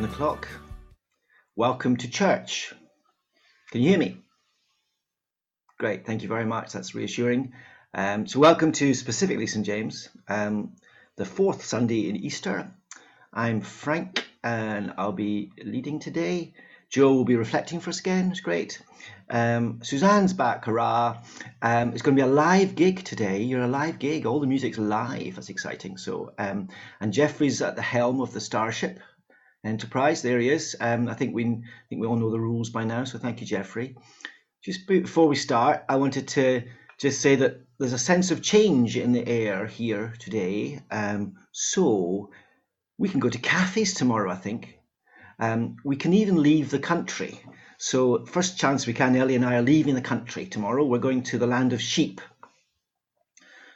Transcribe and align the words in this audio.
11 0.00 0.14
o'clock. 0.14 0.48
Welcome 1.56 1.98
to 1.98 2.08
church. 2.08 2.72
Can 3.70 3.82
you 3.82 3.90
hear 3.90 3.98
me? 3.98 4.16
Great, 5.78 6.06
thank 6.06 6.22
you 6.22 6.28
very 6.28 6.46
much. 6.46 6.72
That's 6.72 6.94
reassuring. 6.94 7.52
Um, 7.92 8.26
so, 8.26 8.40
welcome 8.40 8.72
to 8.72 8.94
specifically 8.94 9.46
St. 9.46 9.66
James, 9.66 10.08
um, 10.26 10.72
the 11.16 11.26
fourth 11.26 11.66
Sunday 11.66 12.08
in 12.08 12.16
Easter. 12.16 12.72
I'm 13.30 13.60
Frank 13.60 14.24
and 14.42 14.94
I'll 14.96 15.12
be 15.12 15.52
leading 15.62 15.98
today. 15.98 16.54
Joe 16.88 17.12
will 17.12 17.26
be 17.26 17.36
reflecting 17.36 17.80
for 17.80 17.90
us 17.90 18.00
again. 18.00 18.30
It's 18.30 18.40
great. 18.40 18.80
Um, 19.28 19.80
Suzanne's 19.82 20.32
back, 20.32 20.64
hurrah. 20.64 21.18
Um, 21.60 21.92
it's 21.92 22.02
going 22.02 22.16
to 22.16 22.22
be 22.22 22.28
a 22.28 22.32
live 22.32 22.74
gig 22.74 23.04
today. 23.04 23.42
You're 23.42 23.62
a 23.62 23.68
live 23.68 23.98
gig. 23.98 24.24
All 24.24 24.40
the 24.40 24.46
music's 24.46 24.78
live. 24.78 25.36
That's 25.36 25.50
exciting. 25.50 25.98
So, 25.98 26.32
um, 26.38 26.68
and 27.00 27.12
Jeffrey's 27.12 27.60
at 27.62 27.76
the 27.76 27.82
helm 27.82 28.20
of 28.20 28.32
the 28.32 28.40
Starship 28.40 28.98
Enterprise. 29.64 30.22
There 30.22 30.38
he 30.38 30.48
is. 30.48 30.74
Um, 30.80 31.08
I 31.08 31.14
think 31.14 31.34
we 31.34 31.44
I 31.44 31.86
think 31.88 32.00
we 32.00 32.06
all 32.06 32.16
know 32.16 32.30
the 32.30 32.40
rules 32.40 32.70
by 32.70 32.84
now. 32.84 33.04
So 33.04 33.18
thank 33.18 33.40
you, 33.40 33.46
Jeffrey. 33.46 33.96
Just 34.64 34.86
before 34.86 35.28
we 35.28 35.36
start, 35.36 35.84
I 35.88 35.96
wanted 35.96 36.28
to 36.28 36.62
just 36.98 37.20
say 37.20 37.36
that 37.36 37.60
there's 37.78 37.92
a 37.92 37.98
sense 37.98 38.30
of 38.30 38.42
change 38.42 38.96
in 38.96 39.12
the 39.12 39.26
air 39.26 39.66
here 39.66 40.14
today. 40.18 40.80
Um, 40.90 41.36
so 41.52 42.30
we 42.98 43.08
can 43.08 43.20
go 43.20 43.28
to 43.28 43.38
cafes 43.38 43.94
tomorrow. 43.94 44.30
I 44.30 44.36
think. 44.36 44.78
Um, 45.38 45.76
we 45.84 45.96
can 45.96 46.12
even 46.12 46.42
leave 46.42 46.70
the 46.70 46.78
country. 46.78 47.40
So, 47.78 48.26
first 48.26 48.58
chance 48.58 48.86
we 48.86 48.92
can, 48.92 49.16
Ellie 49.16 49.36
and 49.36 49.44
I 49.44 49.56
are 49.56 49.62
leaving 49.62 49.94
the 49.94 50.02
country 50.02 50.44
tomorrow. 50.44 50.84
We're 50.84 50.98
going 50.98 51.22
to 51.24 51.38
the 51.38 51.46
land 51.46 51.72
of 51.72 51.80
sheep. 51.80 52.20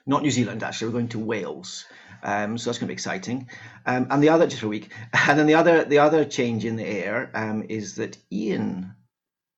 Not 0.06 0.22
New 0.22 0.30
Zealand, 0.30 0.62
actually. 0.62 0.88
We're 0.88 1.00
going 1.00 1.08
to 1.08 1.18
Wales. 1.18 1.86
Um, 2.24 2.58
so 2.58 2.70
that's 2.70 2.78
going 2.78 2.86
to 2.86 2.92
be 2.92 2.94
exciting. 2.94 3.48
Um, 3.86 4.06
and 4.10 4.22
the 4.22 4.30
other, 4.30 4.46
just 4.46 4.60
for 4.60 4.66
a 4.66 4.70
week, 4.70 4.90
and 5.28 5.38
then 5.38 5.46
the 5.46 5.54
other, 5.54 5.84
the 5.84 5.98
other 5.98 6.24
change 6.24 6.64
in 6.64 6.76
the 6.76 6.86
air 6.86 7.30
um, 7.34 7.64
is 7.68 7.96
that 7.96 8.16
Ian 8.32 8.94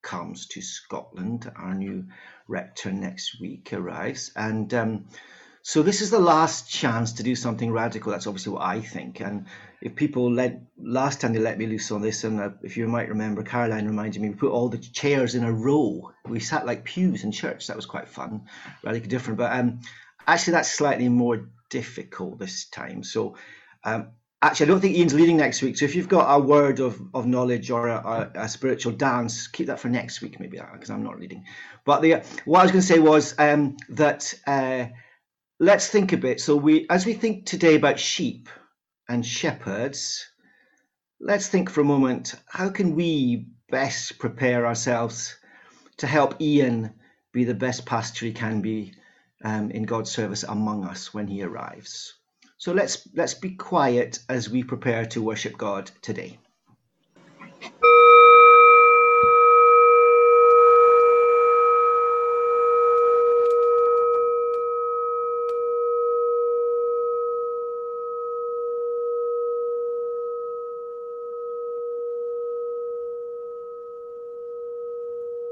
comes 0.03 0.47
to 0.49 0.61
Scotland. 0.61 1.51
Our 1.57 1.75
new 1.75 2.07
rector 2.49 2.93
next 2.93 3.41
week 3.41 3.73
arrives, 3.73 4.33
and 4.37 4.73
um, 4.75 5.07
so 5.67 5.83
this 5.83 6.01
is 6.01 6.11
the 6.11 6.21
last 6.21 6.71
chance 6.71 7.15
to 7.15 7.25
do 7.25 7.35
something 7.35 7.73
radical. 7.73 8.13
That's 8.13 8.29
obviously 8.29 8.53
what 8.53 8.63
I 8.63 8.81
think. 8.81 9.21
And 9.21 9.47
if 9.83 9.97
people 9.97 10.33
let 10.33 10.61
last 10.79 11.21
time 11.21 11.33
they 11.33 11.41
let 11.41 11.59
me 11.59 11.67
loose 11.67 11.91
on 11.91 12.03
this, 12.03 12.23
and 12.23 12.41
uh, 12.41 12.51
if 12.63 12.77
you 12.77 12.87
might 12.87 13.09
remember, 13.09 13.43
Caroline 13.43 13.85
reminded 13.85 14.23
me, 14.23 14.29
we 14.29 14.37
put 14.37 14.53
all 14.53 14.69
the 14.69 14.79
chairs 14.79 15.35
in 15.35 15.43
a 15.43 15.53
row. 15.53 16.13
We 16.25 16.39
sat 16.39 16.67
like 16.67 16.85
pews 16.85 17.25
in 17.25 17.33
church. 17.33 17.67
That 17.67 17.75
was 17.75 17.85
quite 17.85 18.07
fun, 18.07 18.43
radically 18.85 19.09
different. 19.09 19.39
But 19.39 19.59
um, 19.59 19.81
actually, 20.25 20.53
that's 20.53 20.71
slightly 20.71 21.09
more 21.09 21.49
difficult 21.71 22.39
this 22.39 22.69
time. 22.69 23.03
So. 23.03 23.37
Um, 23.85 24.11
Actually, 24.43 24.67
I 24.67 24.69
don't 24.69 24.81
think 24.81 24.97
Ian's 24.97 25.15
leading 25.15 25.39
next 25.39 25.63
week. 25.63 25.79
So 25.79 25.87
if 25.87 25.95
you've 25.95 26.11
got 26.11 26.33
a 26.33 26.39
word 26.39 26.79
of, 26.79 27.01
of 27.15 27.27
knowledge 27.27 27.71
or 27.71 27.89
a, 27.89 27.97
a, 27.97 28.43
a 28.43 28.49
spiritual 28.49 28.93
dance, 28.93 29.47
keep 29.49 29.67
that 29.69 29.81
for 29.81 29.89
next 29.89 30.21
week, 30.21 30.39
maybe, 30.39 30.61
because 30.73 30.91
I'm 30.91 31.03
not 31.03 31.19
leading. 31.19 31.45
But 31.87 32.03
the 32.03 32.23
what 32.45 32.61
I 32.61 32.63
was 32.63 32.71
going 32.71 32.83
to 32.83 32.87
say 32.87 32.99
was 32.99 33.35
um, 33.39 33.77
that 33.89 34.35
uh, 34.47 34.87
let's 35.59 35.89
think 35.89 36.13
a 36.13 36.19
bit. 36.19 36.41
So 36.41 36.55
we, 36.55 36.87
as 36.91 37.07
we 37.07 37.15
think 37.15 37.47
today 37.47 37.77
about 37.77 37.99
sheep 37.99 38.51
and 39.09 39.25
shepherds, 39.25 40.27
let's 41.19 41.49
think 41.49 41.71
for 41.71 41.81
a 41.81 41.85
moment. 41.85 42.35
How 42.47 42.69
can 42.69 42.95
we 42.95 43.49
best 43.71 44.19
prepare 44.19 44.67
ourselves 44.67 45.35
to 45.97 46.07
help 46.07 46.41
Ian 46.43 46.93
be 47.33 47.45
the 47.45 47.55
best 47.55 47.87
pastor 47.87 48.27
he 48.27 48.33
can 48.33 48.61
be 48.61 48.93
um, 49.45 49.71
in 49.71 49.85
God's 49.85 50.11
service 50.11 50.43
among 50.43 50.85
us 50.85 51.13
when 51.13 51.27
he 51.27 51.43
arrives? 51.43 52.15
So 52.59 52.73
let's 52.73 53.07
let's 53.15 53.35
be 53.35 53.51
quiet 53.51 54.19
as 54.29 54.49
we 54.49 54.65
prepare 54.65 55.07
to 55.07 55.23
worship 55.23 55.59
God 55.59 55.91
today. 56.03 56.39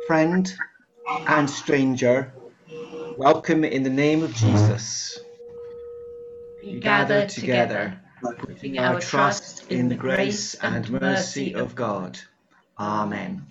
Friend 0.07 0.55
and 1.27 1.49
stranger, 1.49 2.33
welcome 3.17 3.65
in 3.65 3.83
the 3.83 3.91
name 3.91 4.23
of 4.23 4.35
Jesus. 4.35 5.19
we 6.63 6.81
gather 6.81 7.27
together, 7.27 8.01
putting 8.21 8.79
our 8.79 9.01
trust 9.01 9.71
in 9.71 9.89
the 9.89 9.95
grace 9.95 10.55
and 10.55 10.91
mercy 10.91 11.55
of 11.55 11.75
God. 11.75 12.19
Amen. 12.79 13.47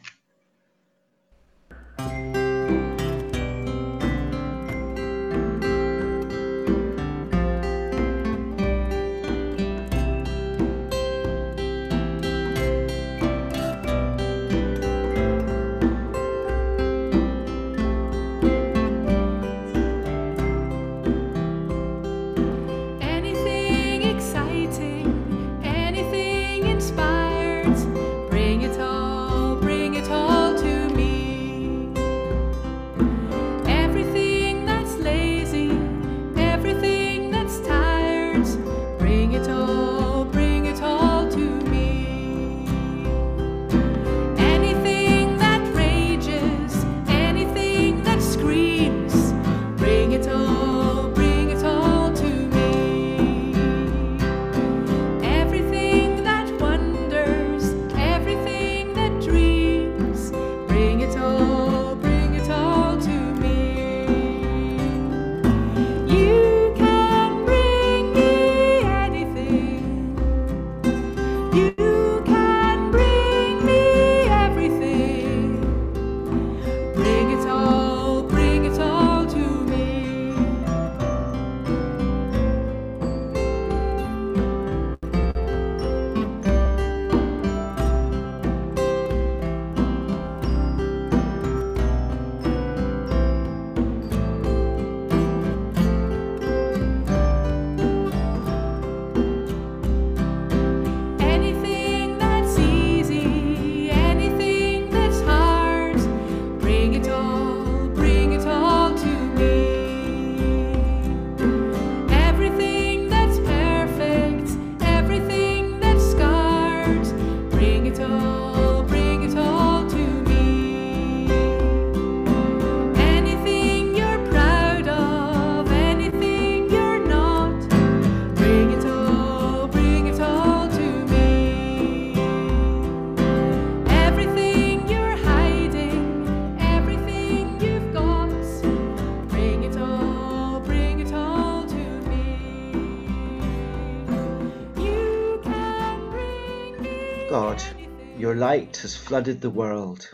Light 148.54 148.78
has 148.78 148.96
flooded 148.96 149.42
the 149.42 149.50
world. 149.50 150.14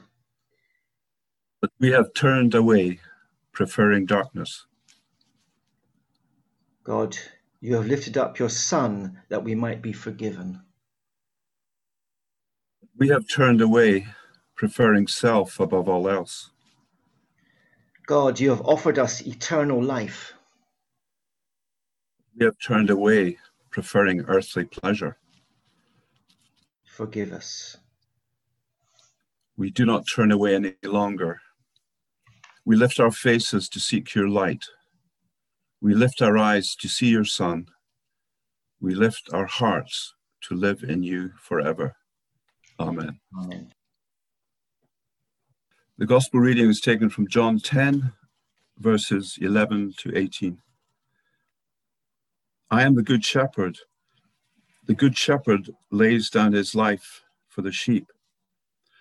But 1.59 1.71
we 1.77 1.91
have 1.91 2.13
turned 2.13 2.55
away, 2.55 3.01
preferring 3.51 4.05
darkness. 4.05 4.65
God, 6.85 7.17
you 7.59 7.75
have 7.75 7.85
lifted 7.85 8.17
up 8.17 8.39
your 8.39 8.47
Son 8.47 9.19
that 9.27 9.43
we 9.43 9.55
might 9.55 9.81
be 9.81 9.91
forgiven. 9.91 10.61
We 12.95 13.09
have 13.09 13.25
turned 13.27 13.59
away, 13.59 14.07
preferring 14.55 15.07
self 15.07 15.59
above 15.59 15.89
all 15.89 16.07
else. 16.07 16.51
God, 18.07 18.39
you 18.39 18.51
have 18.51 18.61
offered 18.61 18.97
us 18.97 19.19
eternal 19.19 19.83
life. 19.83 20.31
We 22.37 22.45
have 22.45 22.55
turned 22.65 22.89
away, 22.89 23.37
preferring 23.69 24.21
earthly 24.21 24.63
pleasure. 24.63 25.17
Forgive 26.85 27.33
us. 27.33 27.78
We 29.59 29.71
do 29.71 29.85
not 29.85 30.07
turn 30.07 30.31
away 30.31 30.55
any 30.55 30.75
longer. 30.85 31.41
We 32.63 32.77
lift 32.77 32.97
our 32.97 33.11
faces 33.11 33.67
to 33.69 33.79
seek 33.81 34.15
your 34.15 34.29
light. 34.29 34.63
We 35.81 35.93
lift 35.93 36.21
our 36.21 36.37
eyes 36.37 36.75
to 36.75 36.87
see 36.87 37.07
your 37.07 37.25
Son. 37.25 37.65
We 38.79 38.95
lift 38.95 39.29
our 39.33 39.47
hearts 39.47 40.13
to 40.43 40.55
live 40.55 40.83
in 40.83 41.03
you 41.03 41.31
forever. 41.41 41.97
Amen. 42.79 43.19
Amen. 43.37 43.73
The 45.97 46.05
Gospel 46.05 46.39
reading 46.39 46.69
is 46.69 46.79
taken 46.79 47.09
from 47.09 47.27
John 47.27 47.59
10, 47.59 48.13
verses 48.77 49.37
11 49.41 49.95
to 49.97 50.17
18. 50.17 50.57
I 52.71 52.83
am 52.83 52.95
the 52.95 53.03
Good 53.03 53.25
Shepherd. 53.25 53.77
The 54.85 54.95
Good 54.95 55.17
Shepherd 55.17 55.69
lays 55.91 56.29
down 56.29 56.53
his 56.53 56.75
life 56.75 57.23
for 57.49 57.61
the 57.61 57.73
sheep. 57.73 58.07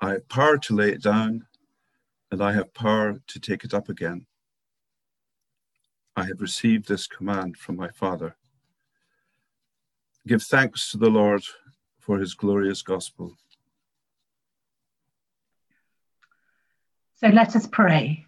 I 0.00 0.10
have 0.12 0.28
power 0.28 0.58
to 0.58 0.74
lay 0.74 0.90
it 0.90 1.02
down, 1.02 1.46
and 2.30 2.42
I 2.42 2.52
have 2.52 2.74
power 2.74 3.20
to 3.26 3.40
take 3.40 3.64
it 3.64 3.72
up 3.72 3.88
again. 3.88 4.26
I 6.16 6.24
have 6.24 6.40
received 6.40 6.88
this 6.88 7.06
command 7.06 7.56
from 7.56 7.76
my 7.76 7.88
Father. 7.88 8.36
Give 10.26 10.42
thanks 10.42 10.90
to 10.90 10.98
the 10.98 11.10
Lord 11.10 11.42
for 12.00 12.18
his 12.18 12.34
glorious 12.34 12.82
gospel. 12.82 13.36
So 17.16 17.28
let 17.28 17.56
us 17.56 17.66
pray. 17.66 18.26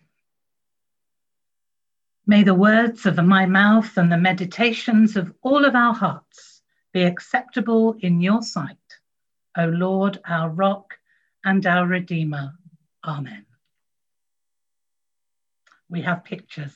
May 2.26 2.43
the 2.43 2.55
words 2.55 3.06
of 3.06 3.17
my 3.25 3.47
mouth 3.47 3.97
and 3.97 4.12
the 4.12 4.19
meditations 4.19 5.17
of 5.17 5.32
all 5.43 5.65
of 5.65 5.75
our 5.75 5.94
hearts 5.94 6.62
be 6.93 7.03
acceptable 7.03 7.97
in 8.00 8.20
your 8.20 8.43
sight, 8.43 8.76
O 9.56 9.67
Lord, 9.67 10.19
our 10.26 10.50
rock 10.50 10.97
and 11.44 11.67
our 11.67 11.87
Redeemer. 11.87 12.55
Amen. 13.05 13.46
We 15.88 16.02
have 16.02 16.25
pictures. 16.25 16.75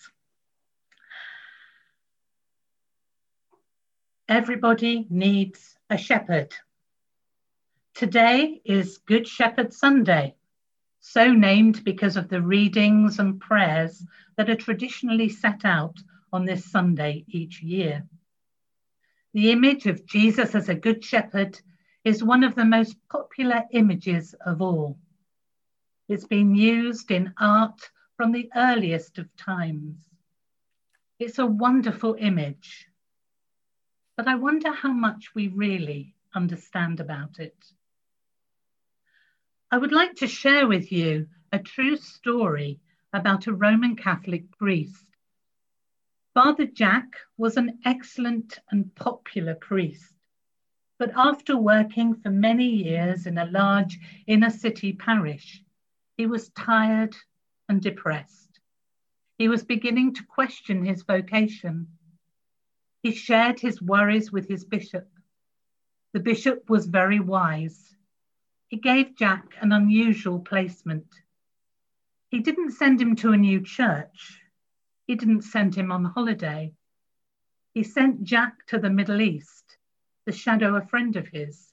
Everybody 4.29 5.07
needs 5.11 5.77
a 5.91 5.99
shepherd. 5.99 6.55
Today 7.95 8.63
is 8.65 8.99
Good 8.99 9.29
Shepherd 9.29 9.75
Sunday, 9.75 10.37
so 11.01 11.33
named 11.33 11.85
because 11.85 12.17
of 12.17 12.29
the 12.29 12.41
readings 12.41 13.19
and 13.19 13.39
prayers 13.39 14.03
that 14.37 14.49
are 14.49 14.57
traditionally 14.57 15.29
set 15.29 15.65
out 15.65 15.97
on 16.33 16.47
this 16.47 16.65
Sunday 16.65 17.25
each 17.29 17.61
year. 17.63 18.07
The 19.35 19.51
image 19.51 19.87
of 19.87 20.07
Jesus 20.07 20.55
as 20.55 20.71
a 20.71 20.75
Good 20.75 21.05
Shepherd 21.05 21.61
is 22.05 22.23
one 22.23 22.43
of 22.43 22.55
the 22.55 22.65
most 22.65 22.97
popular 23.09 23.63
images 23.73 24.35
of 24.45 24.61
all. 24.61 24.99
It's 26.09 26.27
been 26.27 26.55
used 26.55 27.11
in 27.11 27.33
art 27.39 27.91
from 28.17 28.33
the 28.33 28.51
earliest 28.57 29.19
of 29.19 29.35
times. 29.37 29.97
It's 31.19 31.39
a 31.39 31.47
wonderful 31.47 32.17
image, 32.19 32.89
but 34.17 34.27
I 34.27 34.35
wonder 34.35 34.73
how 34.73 34.93
much 34.93 35.35
we 35.35 35.49
really 35.49 36.15
understand 36.35 37.01
about 37.01 37.39
it. 37.39 37.57
I 39.71 39.79
would 39.79 39.93
like 39.93 40.17
to 40.17 40.27
share 40.27 40.67
with 40.67 40.93
you 40.93 41.29
a 41.53 41.59
true 41.59 41.97
story 41.97 42.81
about 43.13 43.47
a 43.47 43.55
Roman 43.55 43.97
Catholic 43.97 44.51
priest. 44.59 45.07
Father 46.35 46.67
Jack 46.67 47.07
was 47.37 47.57
an 47.57 47.79
excellent 47.85 48.59
and 48.71 48.95
popular 48.95 49.55
priest, 49.55 50.15
but 51.03 51.11
after 51.17 51.57
working 51.57 52.15
for 52.15 52.31
many 52.31 52.65
years 52.65 53.27
in 53.27 53.37
a 53.37 53.47
large 53.47 53.99
inner 54.29 54.51
city 54.51 54.93
parish, 54.93 55.61
he 56.17 56.27
was 56.27 56.51
tired 56.51 57.17
and 57.69 57.83
depressed. 57.83 58.61
He 59.37 59.49
was 59.49 59.65
beginning 59.65 60.15
to 60.15 60.23
question 60.23 60.85
his 60.85 61.03
vocation. 61.03 61.89
He 63.03 63.11
shared 63.11 63.59
his 63.59 63.83
worries 63.83 64.31
with 64.31 64.47
his 64.47 64.65
bishop. 64.65 65.09
The 66.13 66.21
bishop 66.21 66.71
was 66.71 66.87
very 66.87 67.19
wise 67.19 67.97
he 68.69 68.77
gave 68.77 69.17
Jack 69.17 69.57
an 69.61 69.73
unusual 69.73 70.39
placement. 70.39 71.09
He 72.31 72.39
didn't 72.39 72.75
send 72.75 73.01
him 73.01 73.17
to 73.17 73.33
a 73.33 73.37
new 73.37 73.61
church. 73.61 74.41
He 75.09 75.17
didn't 75.17 75.43
send 75.43 75.75
him 75.75 75.91
on 75.91 76.05
holiday. 76.05 76.75
He 77.75 77.83
sent 77.83 78.23
Jack 78.23 78.67
to 78.69 78.79
the 78.79 78.89
Middle 78.89 79.21
East 79.21 79.79
to 80.27 80.33
shadow 80.33 80.77
a 80.77 80.87
friend 80.87 81.17
of 81.17 81.27
his, 81.29 81.73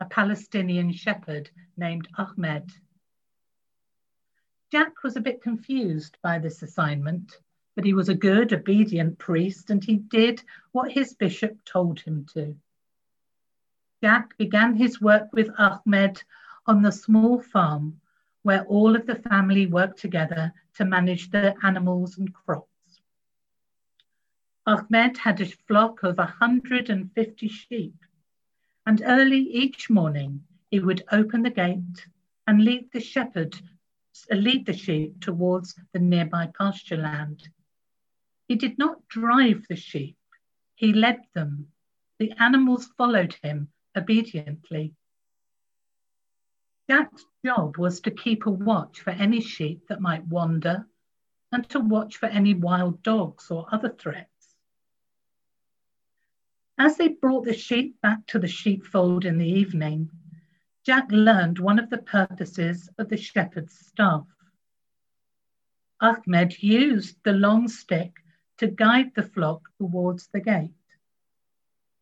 a 0.00 0.04
Palestinian 0.04 0.92
shepherd 0.92 1.50
named 1.76 2.08
Ahmed. 2.18 2.70
Jack 4.70 5.02
was 5.02 5.16
a 5.16 5.20
bit 5.20 5.42
confused 5.42 6.18
by 6.22 6.38
this 6.38 6.62
assignment, 6.62 7.38
but 7.74 7.84
he 7.84 7.94
was 7.94 8.08
a 8.08 8.14
good, 8.14 8.52
obedient 8.52 9.18
priest 9.18 9.70
and 9.70 9.82
he 9.82 9.96
did 9.96 10.42
what 10.72 10.92
his 10.92 11.14
bishop 11.14 11.64
told 11.64 12.00
him 12.00 12.26
to. 12.34 12.56
Jack 14.02 14.36
began 14.36 14.74
his 14.74 15.00
work 15.00 15.28
with 15.32 15.48
Ahmed 15.58 16.22
on 16.66 16.82
the 16.82 16.92
small 16.92 17.40
farm 17.40 18.00
where 18.42 18.64
all 18.64 18.94
of 18.94 19.06
the 19.06 19.14
family 19.14 19.66
worked 19.66 19.98
together 19.98 20.52
to 20.74 20.84
manage 20.84 21.30
the 21.30 21.54
animals 21.64 22.18
and 22.18 22.32
crops. 22.32 22.75
Ahmed 24.68 25.16
had 25.18 25.40
a 25.40 25.46
flock 25.46 26.02
of 26.02 26.18
150 26.18 27.48
sheep, 27.48 27.94
and 28.84 29.00
early 29.06 29.38
each 29.38 29.88
morning 29.88 30.44
he 30.70 30.80
would 30.80 31.04
open 31.12 31.42
the 31.42 31.50
gate 31.50 32.08
and 32.48 32.64
lead 32.64 32.90
the 32.90 32.98
shepherd, 32.98 33.54
uh, 34.32 34.34
lead 34.34 34.66
the 34.66 34.72
sheep 34.72 35.20
towards 35.20 35.78
the 35.92 36.00
nearby 36.00 36.50
pasture 36.58 36.96
land. 36.96 37.48
He 38.48 38.56
did 38.56 38.76
not 38.76 39.06
drive 39.06 39.66
the 39.68 39.76
sheep, 39.76 40.18
he 40.74 40.92
led 40.92 41.22
them. 41.32 41.68
The 42.18 42.32
animals 42.32 42.86
followed 42.98 43.34
him 43.34 43.68
obediently. 43.96 44.94
Jack's 46.88 47.24
job 47.44 47.76
was 47.76 48.00
to 48.00 48.10
keep 48.10 48.46
a 48.46 48.50
watch 48.50 49.00
for 49.00 49.10
any 49.10 49.40
sheep 49.40 49.86
that 49.88 50.00
might 50.00 50.26
wander 50.26 50.88
and 51.52 51.68
to 51.68 51.78
watch 51.78 52.16
for 52.16 52.26
any 52.26 52.54
wild 52.54 53.02
dogs 53.04 53.48
or 53.50 53.66
other 53.70 53.90
threats. 53.90 54.35
As 56.78 56.98
they 56.98 57.08
brought 57.08 57.46
the 57.46 57.54
sheep 57.54 58.00
back 58.02 58.26
to 58.26 58.38
the 58.38 58.48
sheepfold 58.48 59.24
in 59.24 59.38
the 59.38 59.48
evening, 59.48 60.10
Jack 60.84 61.10
learned 61.10 61.58
one 61.58 61.78
of 61.78 61.88
the 61.88 61.98
purposes 61.98 62.90
of 62.98 63.08
the 63.08 63.16
shepherd's 63.16 63.78
staff. 63.78 64.26
Ahmed 66.00 66.62
used 66.62 67.16
the 67.22 67.32
long 67.32 67.68
stick 67.68 68.12
to 68.58 68.68
guide 68.68 69.14
the 69.14 69.22
flock 69.22 69.70
towards 69.78 70.28
the 70.28 70.40
gate. 70.40 70.74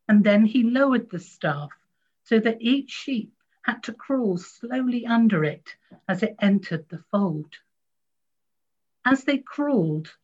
And 0.09 0.25
then 0.25 0.45
he 0.45 0.65
lowered 0.65 1.09
the 1.09 1.21
staff 1.21 1.71
so 2.25 2.41
that 2.41 2.61
each 2.61 2.91
sheep 2.91 3.33
had 3.63 3.83
to 3.85 3.93
crawl 3.93 4.37
slowly 4.39 5.07
under 5.07 5.45
it 5.45 5.77
as 6.09 6.25
it 6.25 6.35
entered 6.41 6.89
the 6.89 6.99
fold. 7.13 7.55
As 9.05 9.23
they 9.23 9.39
crawled, 9.39 10.17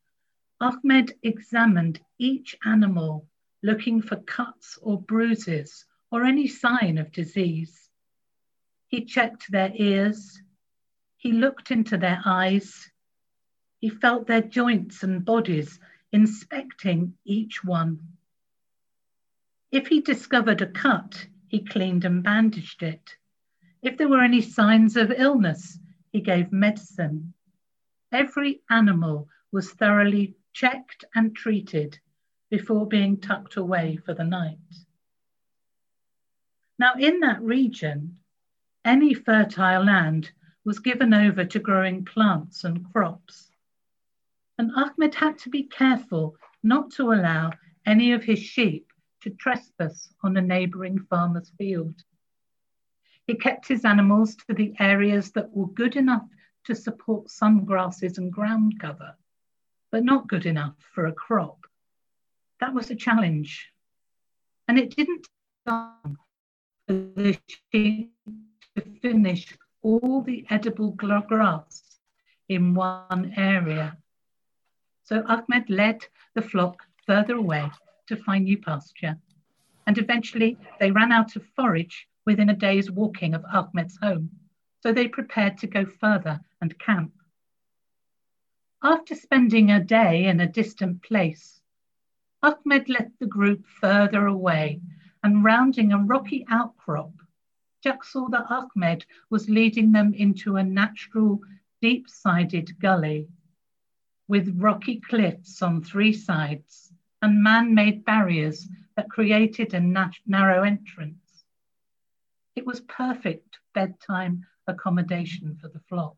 Ahmed 0.61 1.17
examined 1.23 2.01
each 2.19 2.57
animal 2.65 3.30
looking 3.63 4.01
for 4.01 4.17
cuts 4.17 4.79
or 4.83 5.01
bruises 5.01 5.85
or 6.11 6.25
any 6.25 6.47
sign 6.47 6.99
of 6.99 7.13
disease. 7.13 7.89
He 8.89 9.05
checked 9.05 9.51
their 9.51 9.71
ears. 9.75 10.43
He 11.17 11.33
looked 11.33 11.71
into 11.71 11.97
their 11.97 12.21
eyes. 12.25 12.91
He 13.79 13.89
felt 13.89 14.27
their 14.27 14.43
joints 14.43 15.03
and 15.03 15.25
bodies, 15.25 15.79
inspecting 16.13 17.15
each 17.25 17.63
one. 17.63 18.01
If 19.71 19.87
he 19.87 20.01
discovered 20.01 20.63
a 20.63 20.67
cut, 20.67 21.27
he 21.47 21.65
cleaned 21.65 22.05
and 22.05 22.23
bandaged 22.23 22.83
it. 22.83 23.17
If 23.83 23.97
there 23.97 24.09
were 24.09 24.23
any 24.23 24.41
signs 24.41 24.97
of 24.97 25.13
illness, 25.17 25.79
he 26.13 26.21
gave 26.21 26.53
medicine. 26.53 27.35
Every 28.13 28.63
animal 28.69 29.29
was 29.53 29.71
thoroughly 29.73 30.35
checked 30.53 31.05
and 31.15 31.35
treated 31.35 32.01
before 32.51 32.87
being 32.87 33.17
tucked 33.17 33.57
away 33.57 33.97
for 34.05 34.13
the 34.13 34.25
night. 34.25 34.59
Now, 36.79 36.95
in 36.99 37.21
that 37.21 37.41
region, 37.43 38.19
any 38.85 39.15
fertile 39.15 39.85
land 39.85 40.31
was 40.65 40.79
given 40.79 41.15
over 41.15 41.45
to 41.45 41.59
growing 41.59 42.05
plants 42.05 42.65
and 42.65 42.91
crops. 42.93 43.51
And 44.59 44.71
Ahmed 44.75 45.15
had 45.15 45.39
to 45.39 45.51
be 45.51 45.63
careful 45.65 46.37
not 46.63 46.91
to 46.93 47.13
allow 47.13 47.53
any 47.87 48.13
of 48.13 48.25
his 48.25 48.39
sheep 48.39 48.93
to 49.23 49.31
trespass 49.31 50.13
on 50.23 50.37
a 50.37 50.43
neighboring 50.43 50.99
farmer's 51.09 51.51
field. 51.59 52.03
He 53.27 53.35
kept 53.35 53.69
his 53.69 53.85
animals 53.85 54.35
to 54.37 54.55
the 54.55 54.75
areas 54.81 55.31
that 55.33 55.51
were 55.53 55.69
good 55.69 55.97
enough 55.97 56.27
to 56.65 56.75
support 56.75 57.31
some 57.31 57.65
grasses 57.65 58.19
and 58.19 58.33
ground 58.33 58.81
cover, 58.81 59.17
but 59.91 60.05
not 60.05 60.29
good 60.29 60.47
enough 60.47 60.77
for 60.95 61.07
a 61.07 61.13
crop. 61.13 61.60
That 62.61 62.75
was 62.75 62.91
a 62.91 62.95
challenge. 62.95 63.73
And 64.69 64.79
it 64.79 64.95
didn't 64.95 65.27
take 65.67 66.17
for 66.87 66.95
the 67.17 67.39
sheep 67.73 68.13
to 68.77 68.83
finish 69.01 69.57
all 69.83 70.23
the 70.23 70.45
edible 70.51 70.91
grass 70.93 71.99
in 72.49 72.75
one 72.75 73.33
area. 73.37 73.97
So 75.05 75.25
Ahmed 75.27 75.71
led 75.71 76.07
the 76.35 76.43
flock 76.43 76.85
further 77.07 77.37
away 77.37 77.71
to 78.09 78.17
find 78.17 78.45
new 78.45 78.59
pasture. 78.59 79.17
And 79.87 79.97
eventually 79.99 80.59
they 80.79 80.91
ran 80.91 81.13
out 81.13 81.37
of 81.37 81.47
forage 81.57 82.07
within 82.27 82.51
a 82.51 82.55
day's 82.55 82.91
walking 82.91 83.35
of 83.35 83.45
Ahmed's 83.53 83.99
home. 84.01 84.31
So 84.83 84.93
they 84.93 85.09
prepared 85.09 85.59
to 85.59 85.67
go 85.67 85.85
further 85.85 86.41
and 86.61 86.79
camp. 86.79 87.13
After 88.83 89.15
spending 89.15 89.71
a 89.71 89.83
day 89.83 90.27
in 90.27 90.41
a 90.41 90.47
distant 90.47 91.03
place, 91.03 91.60
Ahmed 92.43 92.89
led 92.89 93.13
the 93.19 93.27
group 93.27 93.67
further 93.67 94.27
away 94.27 94.81
and 95.23 95.45
rounding 95.45 95.93
a 95.93 95.99
rocky 95.99 96.47
outcrop, 96.49 97.13
Jack 97.83 98.05
saw 98.05 98.29
that 98.29 98.51
Ahmed 98.51 99.05
was 99.29 99.51
leading 99.51 99.93
them 99.93 100.15
into 100.15 100.57
a 100.57 100.63
natural, 100.63 101.41
deep 101.81 102.09
sided 102.09 102.79
gully 102.81 103.29
with 104.29 104.61
rocky 104.61 105.01
cliffs 105.01 105.61
on 105.61 105.83
three 105.83 106.13
sides 106.13 106.93
and 107.21 107.43
man 107.43 107.75
made 107.75 108.05
barriers 108.05 108.69
that 108.95 109.11
created 109.11 109.75
a 109.75 109.81
narrow 110.27 110.63
entrance. 110.63 111.45
It 112.55 112.65
was 112.65 112.81
perfect 112.83 113.59
bedtime 113.75 114.47
accommodation 114.67 115.57
for 115.61 115.69
the 115.69 115.81
flock. 115.81 116.17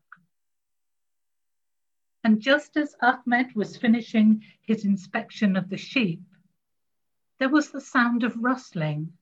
And 2.23 2.41
just 2.41 2.77
as 2.77 2.95
Ahmed 3.01 3.53
was 3.55 3.77
finishing 3.77 4.43
his 4.61 4.85
inspection 4.85 5.55
of 5.55 5.69
the 5.69 5.77
sheep, 5.77 6.23
there 7.37 7.49
was 7.49 7.71
the 7.71 7.81
sound 7.81 8.23
of 8.23 8.37
rustling 8.37 9.13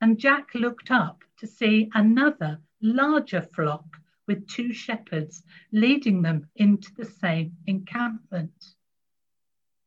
and 0.00 0.18
Jack 0.18 0.54
looked 0.54 0.90
up 0.90 1.24
to 1.38 1.46
see 1.46 1.90
another 1.94 2.60
larger 2.80 3.42
flock 3.42 4.00
with 4.26 4.46
two 4.46 4.72
shepherds 4.72 5.42
leading 5.72 6.22
them 6.22 6.48
into 6.54 6.94
the 6.94 7.04
same 7.04 7.56
encampment. 7.66 8.74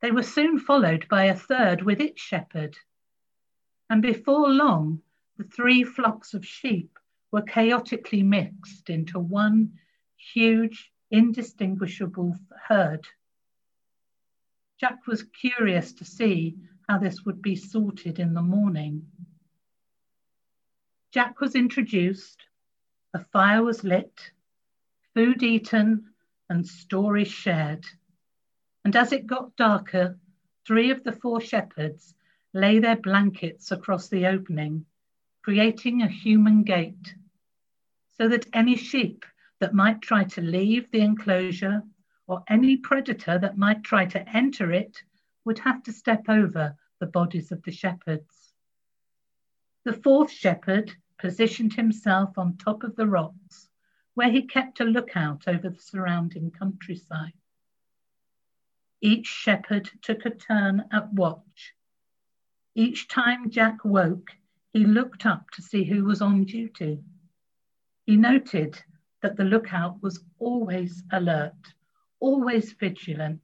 They 0.02 0.12
were 0.12 0.24
soon 0.24 0.60
followed 0.60 1.08
by 1.08 1.26
a 1.26 1.36
third 1.36 1.84
with 1.84 2.02
its 2.02 2.22
shepherd. 2.22 2.78
And 3.90 4.02
before 4.02 4.50
long, 4.50 5.02
the 5.38 5.44
three 5.44 5.84
flocks 5.84 6.34
of 6.34 6.46
sheep 6.46 6.98
were 7.32 7.44
chaotically 7.44 8.24
mixed 8.24 8.90
into 8.90 9.20
one 9.20 9.80
huge, 10.18 10.91
indistinguishable 11.12 12.36
herd. 12.68 13.08
Jack 14.80 15.06
was 15.06 15.24
curious 15.24 15.94
to 15.94 16.06
see 16.06 16.56
how 16.90 16.98
this 16.98 17.24
would 17.26 17.42
be 17.42 17.56
sorted 17.56 18.18
in 18.20 18.34
the 18.34 18.42
morning. 18.42 19.06
Jack 21.12 21.40
was 21.42 21.56
introduced, 21.56 22.46
a 23.14 23.20
fire 23.20 23.64
was 23.64 23.84
lit, 23.84 24.32
food 25.14 25.44
eaten, 25.44 26.06
and 26.50 26.66
stories 26.66 27.28
shared. 27.28 27.86
And 28.86 28.96
as 28.96 29.12
it 29.12 29.28
got 29.28 29.56
darker, 29.58 30.18
three 30.66 30.90
of 30.90 31.04
the 31.04 31.12
four 31.12 31.42
shepherds 31.42 32.16
lay 32.54 32.80
their 32.80 32.96
blankets 32.96 33.72
across 33.72 34.08
the 34.08 34.26
opening, 34.26 34.86
creating 35.44 36.02
a 36.02 36.08
human 36.08 36.64
gate, 36.64 37.16
so 38.18 38.28
that 38.30 38.48
any 38.54 38.76
sheep 38.76 39.26
that 39.62 39.76
might 39.76 40.02
try 40.02 40.24
to 40.24 40.42
leave 40.42 40.90
the 40.92 41.02
enclosure 41.02 41.84
or 42.28 42.44
any 42.50 42.78
predator 42.78 43.38
that 43.38 43.58
might 43.58 43.84
try 43.84 44.06
to 44.06 44.30
enter 44.36 44.72
it 44.72 44.98
would 45.46 45.60
have 45.60 45.84
to 45.84 45.94
step 45.94 46.26
over 46.28 46.76
the 47.00 47.06
bodies 47.06 47.52
of 47.52 47.62
the 47.62 47.72
shepherds. 47.72 48.54
The 49.86 49.94
fourth 49.94 50.32
shepherd 50.32 50.92
positioned 51.20 51.74
himself 51.74 52.38
on 52.40 52.58
top 52.58 52.84
of 52.84 52.96
the 52.96 53.08
rocks, 53.08 53.70
where 54.16 54.32
he 54.32 54.48
kept 54.48 54.80
a 54.80 54.84
lookout 54.84 55.44
over 55.48 55.70
the 55.70 55.80
surrounding 55.80 56.50
countryside. 56.52 57.34
Each 59.00 59.28
shepherd 59.28 59.92
took 60.02 60.26
a 60.26 60.32
turn 60.32 60.86
at 60.92 61.14
watch. 61.14 61.76
Each 62.74 63.08
time 63.08 63.52
Jack 63.52 63.86
woke, 63.86 64.32
he 64.74 64.86
looked 64.86 65.26
up 65.28 65.52
to 65.52 65.62
see 65.62 65.84
who 65.84 66.06
was 66.06 66.22
on 66.22 66.46
duty. 66.46 67.04
He 68.06 68.18
noted 68.18 68.84
that 69.22 69.38
the 69.38 69.44
lookout 69.44 70.02
was 70.02 70.24
always 70.40 71.04
alert, 71.12 71.74
always 72.20 72.74
vigilant, 72.74 73.42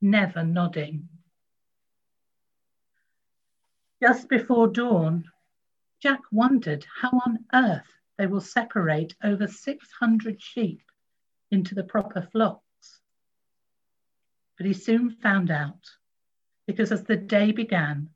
never 0.00 0.44
nodding. 0.44 1.08
Just 4.00 4.28
before 4.28 4.68
dawn, 4.68 5.24
Jack 6.00 6.20
wondered 6.30 6.86
how 7.00 7.10
on 7.26 7.44
earth 7.52 7.90
they 8.16 8.26
will 8.26 8.40
separate 8.40 9.16
over 9.24 9.46
600 9.46 10.40
sheep 10.40 10.82
into 11.50 11.74
the 11.74 11.84
proper 11.84 12.22
flocks. 12.30 13.00
But 14.56 14.66
he 14.66 14.72
soon 14.72 15.10
found 15.10 15.50
out, 15.50 15.82
because 16.66 16.92
as 16.92 17.04
the 17.04 17.16
day 17.16 17.52
began, 17.52 18.10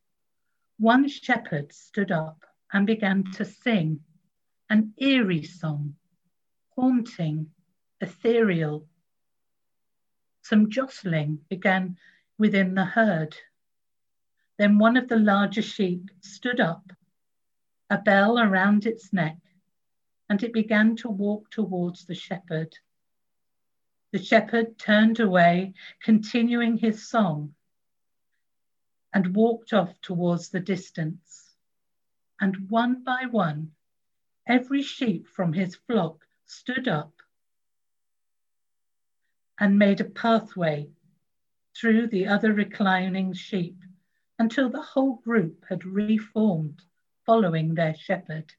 one 0.78 1.08
shepherd 1.08 1.72
stood 1.72 2.12
up 2.12 2.44
and 2.72 2.86
began 2.86 3.24
to 3.32 3.44
sing 3.44 4.00
an 4.70 4.92
eerie 4.98 5.44
song, 5.44 5.94
haunting, 6.76 7.50
ethereal. 8.00 8.86
Some 10.42 10.70
jostling 10.70 11.40
began 11.48 11.96
within 12.38 12.74
the 12.74 12.84
herd. 12.84 13.36
Then 14.58 14.78
one 14.78 14.96
of 14.96 15.08
the 15.08 15.18
larger 15.18 15.62
sheep 15.62 16.10
stood 16.20 16.60
up 16.60 16.92
a 17.90 17.98
bell 17.98 18.38
around 18.38 18.86
its 18.86 19.12
neck, 19.12 19.36
and 20.30 20.42
it 20.42 20.54
began 20.54 20.96
to 20.96 21.10
walk 21.10 21.50
towards 21.50 22.06
the 22.06 22.14
shepherd. 22.14 22.74
The 24.12 24.22
shepherd 24.22 24.78
turned 24.78 25.20
away, 25.20 25.74
continuing 26.02 26.78
his 26.78 27.06
song, 27.06 27.54
and 29.12 29.36
walked 29.36 29.74
off 29.74 30.00
towards 30.00 30.48
the 30.48 30.60
distance. 30.60 31.54
And 32.40 32.70
one 32.70 33.04
by 33.04 33.26
one, 33.30 33.72
every 34.46 34.82
sheep 34.82 35.28
from 35.28 35.52
his 35.52 35.74
flock 35.74 36.26
stood 36.52 36.86
up 36.86 37.12
and 39.58 39.78
made 39.78 40.00
a 40.00 40.04
pathway 40.04 40.88
through 41.74 42.06
the 42.06 42.26
other 42.26 42.52
reclining 42.52 43.32
sheep 43.32 43.78
until 44.38 44.68
the 44.68 44.82
whole 44.82 45.16
group 45.24 45.64
had 45.68 45.84
reformed 45.84 46.82
following 47.24 47.74
their 47.74 47.94
shepherd. 47.94 48.52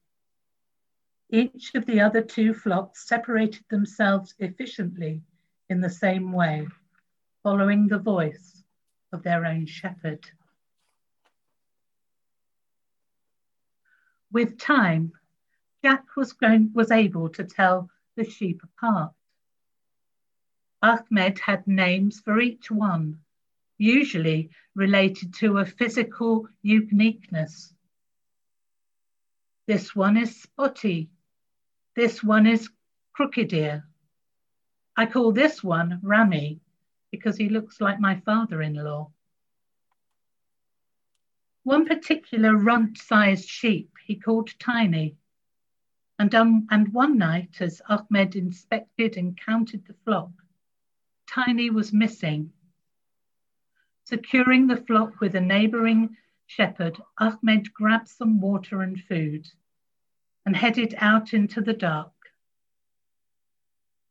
Each 1.30 1.74
of 1.74 1.86
the 1.86 2.00
other 2.00 2.22
two 2.22 2.52
flocks 2.54 3.08
separated 3.08 3.64
themselves 3.68 4.34
efficiently 4.38 5.22
in 5.68 5.80
the 5.80 5.90
same 5.90 6.32
way, 6.32 6.66
following 7.42 7.86
the 7.86 7.98
voice 7.98 8.62
of 9.12 9.22
their 9.22 9.44
own 9.44 9.66
shepherd. 9.66 10.24
With 14.32 14.58
time, 14.58 15.12
Jack 15.84 16.16
was, 16.16 16.32
going, 16.32 16.70
was 16.72 16.90
able 16.90 17.28
to 17.28 17.44
tell 17.44 17.90
the 18.16 18.24
sheep 18.24 18.62
apart. 18.62 19.12
Ahmed 20.80 21.38
had 21.38 21.66
names 21.66 22.20
for 22.20 22.40
each 22.40 22.70
one, 22.70 23.18
usually 23.76 24.48
related 24.74 25.34
to 25.34 25.58
a 25.58 25.66
physical 25.66 26.48
uniqueness. 26.62 27.74
This 29.66 29.94
one 29.94 30.16
is 30.16 30.40
spotty. 30.40 31.10
This 31.94 32.24
one 32.24 32.46
is 32.46 32.70
crooked 33.12 33.52
ear. 33.52 33.86
I 34.96 35.04
call 35.04 35.32
this 35.32 35.62
one 35.62 36.00
Rami 36.02 36.60
because 37.10 37.36
he 37.36 37.50
looks 37.50 37.78
like 37.82 38.00
my 38.00 38.20
father 38.20 38.62
in 38.62 38.72
law. 38.72 39.10
One 41.64 41.84
particular 41.84 42.56
runt 42.56 42.96
sized 42.96 43.50
sheep 43.50 43.90
he 44.06 44.16
called 44.16 44.48
Tiny. 44.58 45.18
And, 46.18 46.34
um, 46.34 46.66
and 46.70 46.92
one 46.92 47.18
night, 47.18 47.60
as 47.60 47.82
Ahmed 47.88 48.36
inspected 48.36 49.16
and 49.16 49.36
counted 49.36 49.84
the 49.86 49.94
flock, 50.04 50.30
Tiny 51.26 51.70
was 51.70 51.92
missing. 51.92 52.52
Securing 54.04 54.66
the 54.66 54.76
flock 54.76 55.20
with 55.20 55.34
a 55.34 55.40
neighboring 55.40 56.16
shepherd, 56.46 57.00
Ahmed 57.18 57.72
grabbed 57.72 58.08
some 58.08 58.40
water 58.40 58.82
and 58.82 59.00
food 59.00 59.48
and 60.46 60.54
headed 60.54 60.94
out 60.98 61.32
into 61.32 61.60
the 61.60 61.72
dark. 61.72 62.12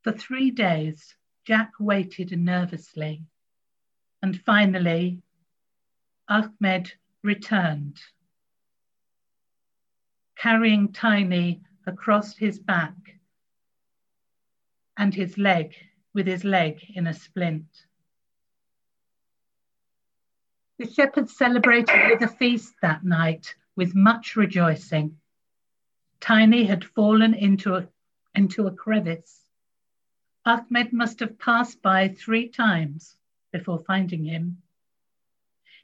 For 0.01 0.11
three 0.11 0.51
days, 0.51 1.15
Jack 1.45 1.71
waited 1.79 2.37
nervously. 2.37 3.23
And 4.21 4.41
finally, 4.41 5.21
Ahmed 6.27 6.93
returned, 7.21 8.01
carrying 10.35 10.91
Tiny 10.91 11.61
across 11.85 12.35
his 12.35 12.59
back 12.59 12.93
and 14.97 15.13
his 15.13 15.37
leg, 15.37 15.75
with 16.13 16.27
his 16.27 16.43
leg 16.43 16.79
in 16.93 17.07
a 17.07 17.13
splint. 17.13 17.85
The 20.77 20.89
shepherds 20.89 21.35
celebrated 21.35 22.09
with 22.09 22.21
a 22.21 22.27
feast 22.27 22.73
that 22.81 23.03
night 23.03 23.55
with 23.75 23.95
much 23.95 24.35
rejoicing. 24.35 25.17
Tiny 26.19 26.65
had 26.65 26.83
fallen 26.83 27.33
into 27.33 27.75
a, 27.75 27.87
into 28.35 28.67
a 28.67 28.71
crevice. 28.71 29.41
Ahmed 30.45 30.93
must 30.93 31.19
have 31.19 31.39
passed 31.39 31.81
by 31.81 32.09
three 32.09 32.49
times 32.49 33.15
before 33.51 33.79
finding 33.79 34.25
him. 34.25 34.61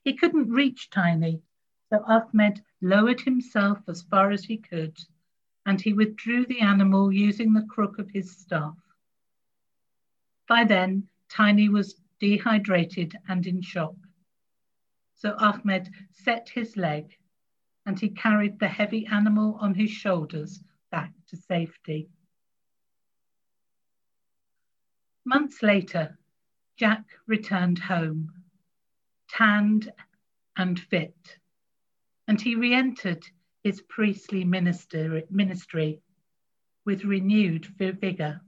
He 0.03 0.13
couldn't 0.13 0.49
reach 0.49 0.89
Tiny, 0.89 1.41
so 1.89 2.03
Ahmed 2.05 2.61
lowered 2.81 3.21
himself 3.21 3.79
as 3.87 4.01
far 4.01 4.31
as 4.31 4.43
he 4.43 4.57
could, 4.57 4.97
and 5.69 5.79
he 5.79 5.93
withdrew 5.93 6.47
the 6.47 6.61
animal 6.61 7.11
using 7.11 7.53
the 7.53 7.67
crook 7.69 7.99
of 7.99 8.09
his 8.09 8.35
staff. 8.35 8.75
By 10.47 10.63
then, 10.63 11.07
Tiny 11.29 11.69
was 11.69 12.01
dehydrated 12.19 13.15
and 13.27 13.45
in 13.45 13.61
shock. 13.61 13.93
So 15.13 15.35
Ahmed 15.37 15.87
set 16.11 16.49
his 16.49 16.75
leg 16.75 17.15
and 17.85 17.99
he 17.99 18.09
carried 18.09 18.57
the 18.57 18.67
heavy 18.67 19.05
animal 19.05 19.59
on 19.61 19.75
his 19.75 19.91
shoulders 19.91 20.59
back 20.89 21.13
to 21.27 21.37
safety. 21.37 22.09
Months 25.23 25.61
later, 25.61 26.17
Jack 26.77 27.05
returned 27.27 27.77
home, 27.77 28.33
tanned 29.27 29.91
and 30.57 30.79
fit, 30.79 31.37
and 32.27 32.41
he 32.41 32.55
re 32.55 32.73
entered 32.73 33.23
his 33.69 33.81
priestly 33.81 34.43
minister, 34.43 35.21
ministry 35.29 36.01
with 36.85 37.05
renewed 37.05 37.67
vigour. 37.67 38.41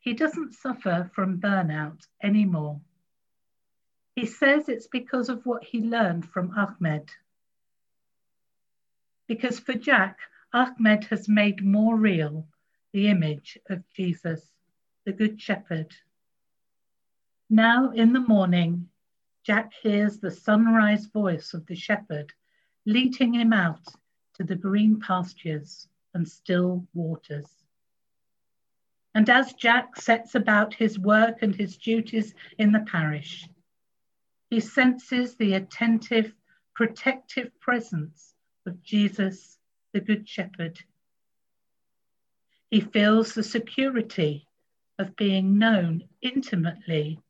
He 0.00 0.14
doesn't 0.14 0.54
suffer 0.54 1.10
from 1.14 1.38
burnout 1.38 2.00
anymore. 2.22 2.80
He 4.16 4.24
says 4.24 4.70
it's 4.70 4.86
because 4.86 5.28
of 5.28 5.44
what 5.44 5.64
he 5.64 5.82
learned 5.82 6.24
from 6.24 6.54
Ahmed. 6.56 7.10
Because 9.28 9.60
for 9.60 9.74
Jack, 9.74 10.16
Ahmed 10.54 11.04
has 11.10 11.28
made 11.28 11.62
more 11.62 11.96
real 11.98 12.48
the 12.94 13.08
image 13.08 13.58
of 13.68 13.84
Jesus 13.94 14.50
the 15.04 15.12
Good 15.12 15.38
Shepherd. 15.38 15.94
Now 17.50 17.90
in 17.90 18.14
the 18.14 18.26
morning, 18.34 18.88
Jack 19.44 19.74
hears 19.82 20.20
the 20.20 20.30
sunrise 20.30 21.04
voice 21.04 21.52
of 21.52 21.66
the 21.66 21.76
shepherd 21.76 22.32
leading 22.86 23.34
him 23.34 23.52
out 23.52 23.86
to 24.34 24.44
the 24.44 24.56
green 24.56 25.00
pastures 25.00 25.88
and 26.14 26.28
still 26.28 26.86
waters. 26.94 27.48
And 29.14 29.28
as 29.28 29.52
Jack 29.52 29.96
sets 29.96 30.34
about 30.34 30.74
his 30.74 30.98
work 30.98 31.42
and 31.42 31.54
his 31.54 31.76
duties 31.76 32.34
in 32.58 32.72
the 32.72 32.80
parish, 32.80 33.46
he 34.48 34.60
senses 34.60 35.34
the 35.34 35.54
attentive, 35.54 36.34
protective 36.74 37.58
presence 37.60 38.34
of 38.66 38.82
Jesus, 38.82 39.58
the 39.92 40.00
Good 40.00 40.28
Shepherd. 40.28 40.78
He 42.70 42.80
feels 42.80 43.34
the 43.34 43.42
security 43.42 44.46
of 44.98 45.16
being 45.16 45.58
known 45.58 46.04
intimately 46.22 47.20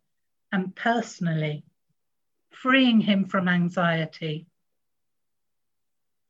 and 0.52 0.74
personally, 0.76 1.64
freeing 2.50 3.00
him 3.00 3.24
from 3.24 3.48
anxiety. 3.48 4.46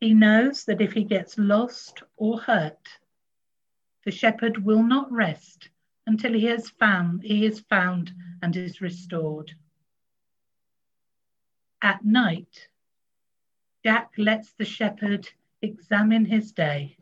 He 0.02 0.14
knows 0.14 0.64
that 0.64 0.80
if 0.80 0.94
he 0.94 1.04
gets 1.04 1.38
lost 1.38 2.02
or 2.16 2.40
hurt, 2.40 2.98
the 4.04 4.10
shepherd 4.10 4.64
will 4.64 4.82
not 4.82 5.12
rest 5.12 5.68
until 6.08 6.32
he 6.32 6.46
has 6.46 6.68
found 6.70 7.22
he 7.22 7.46
is 7.46 7.60
found 7.60 8.12
and 8.42 8.56
is 8.56 8.80
restored. 8.80 9.52
At 11.80 12.04
night, 12.04 12.66
Jack 13.84 14.10
lets 14.18 14.52
the 14.54 14.64
shepherd 14.64 15.28
examine 15.60 16.24
his 16.24 16.50
day, 16.50 16.96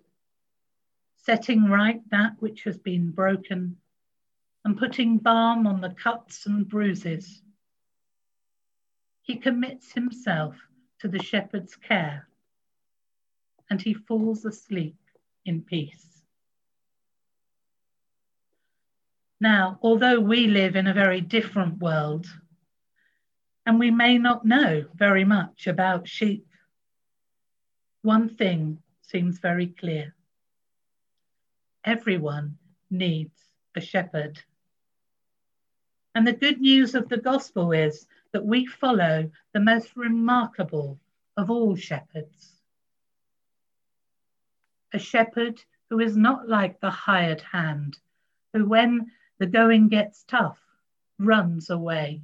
setting 1.16 1.70
right 1.70 2.02
that 2.10 2.34
which 2.40 2.64
has 2.64 2.76
been 2.76 3.12
broken 3.12 3.78
and 4.62 4.76
putting 4.76 5.16
balm 5.16 5.66
on 5.66 5.80
the 5.80 5.94
cuts 5.94 6.44
and 6.44 6.68
bruises. 6.68 7.40
He 9.22 9.36
commits 9.36 9.90
himself 9.90 10.54
to 10.98 11.08
the 11.08 11.22
shepherd's 11.22 11.76
care 11.76 12.26
and 13.70 13.80
he 13.80 13.94
falls 13.94 14.44
asleep 14.44 14.96
in 15.46 15.62
peace. 15.62 16.06
Now, 19.40 19.78
although 19.80 20.20
we 20.20 20.48
live 20.48 20.76
in 20.76 20.86
a 20.86 20.92
very 20.92 21.22
different 21.22 21.78
world 21.78 22.26
and 23.64 23.78
we 23.78 23.90
may 23.90 24.18
not 24.18 24.44
know 24.44 24.84
very 24.94 25.24
much 25.24 25.66
about 25.66 26.08
sheep, 26.08 26.46
one 28.02 28.28
thing 28.28 28.82
seems 29.02 29.38
very 29.38 29.68
clear. 29.68 30.14
Everyone 31.84 32.58
needs 32.90 33.38
a 33.74 33.80
shepherd. 33.80 34.42
And 36.14 36.26
the 36.26 36.32
good 36.32 36.60
news 36.60 36.94
of 36.94 37.08
the 37.08 37.16
gospel 37.16 37.72
is 37.72 38.06
that 38.32 38.44
we 38.44 38.66
follow 38.66 39.30
the 39.52 39.60
most 39.60 39.96
remarkable 39.96 40.98
of 41.36 41.50
all 41.50 41.76
shepherds. 41.76 42.49
A 44.92 44.98
shepherd 44.98 45.62
who 45.88 46.00
is 46.00 46.16
not 46.16 46.48
like 46.48 46.80
the 46.80 46.90
hired 46.90 47.40
hand, 47.40 47.98
who, 48.52 48.66
when 48.66 49.12
the 49.38 49.46
going 49.46 49.88
gets 49.88 50.24
tough, 50.24 50.60
runs 51.18 51.70
away. 51.70 52.22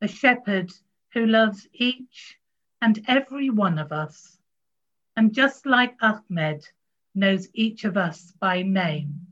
A 0.00 0.08
shepherd 0.08 0.72
who 1.12 1.26
loves 1.26 1.68
each 1.72 2.38
and 2.80 3.04
every 3.08 3.50
one 3.50 3.78
of 3.78 3.92
us, 3.92 4.38
and 5.16 5.34
just 5.34 5.66
like 5.66 5.96
Ahmed, 6.02 6.68
knows 7.14 7.48
each 7.52 7.84
of 7.84 7.96
us 7.96 8.32
by 8.40 8.62
name 8.62 9.26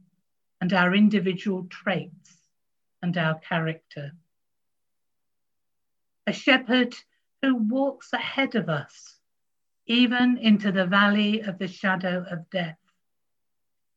and 0.61 0.73
our 0.73 0.95
individual 0.95 1.65
traits 1.67 2.39
and 3.03 3.17
our 3.17 3.39
character. 3.39 4.13
A 6.27 6.33
shepherd 6.33 6.97
who 7.43 7.55
walks 7.55 8.13
ahead 8.13 8.55
of 8.57 8.69
us, 8.69 9.16
even 9.87 10.37
into 10.39 10.73
the 10.73 10.87
valley 10.87 11.41
of 11.41 11.59
the 11.59 11.69
shadow 11.69 12.25
of 12.31 12.51
death. 12.51 12.79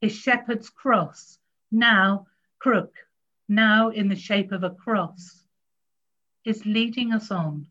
His 0.01 0.15
shepherd's 0.15 0.69
cross, 0.69 1.39
now 1.71 2.27
crook, 2.59 2.93
now 3.47 3.89
in 3.89 4.07
the 4.07 4.15
shape 4.15 4.51
of 4.51 4.63
a 4.63 4.69
cross, 4.69 5.43
is 6.45 6.65
leading 6.65 7.11
us 7.11 7.31
on, 7.31 7.67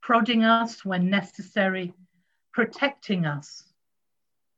prodding 0.00 0.44
us 0.44 0.84
when 0.84 1.10
necessary, 1.10 1.92
protecting 2.52 3.26
us, 3.26 3.64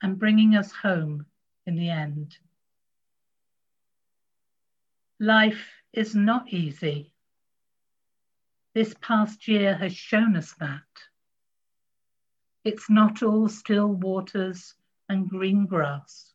and 0.03 0.19
bringing 0.19 0.55
us 0.55 0.73
home 0.73 1.27
in 1.67 1.77
the 1.77 1.91
end. 1.91 2.37
Life 5.19 5.83
is 5.93 6.15
not 6.15 6.53
easy. 6.53 7.13
This 8.75 8.95
past 9.01 9.49
year 9.49 9.75
has 9.75 9.95
shown 9.95 10.37
us 10.37 10.53
that. 10.61 10.83
It's 12.66 12.90
not 12.90 13.22
all 13.22 13.48
still 13.48 13.87
waters 13.87 14.74
and 15.09 15.31
green 15.31 15.66
grass. 15.66 16.33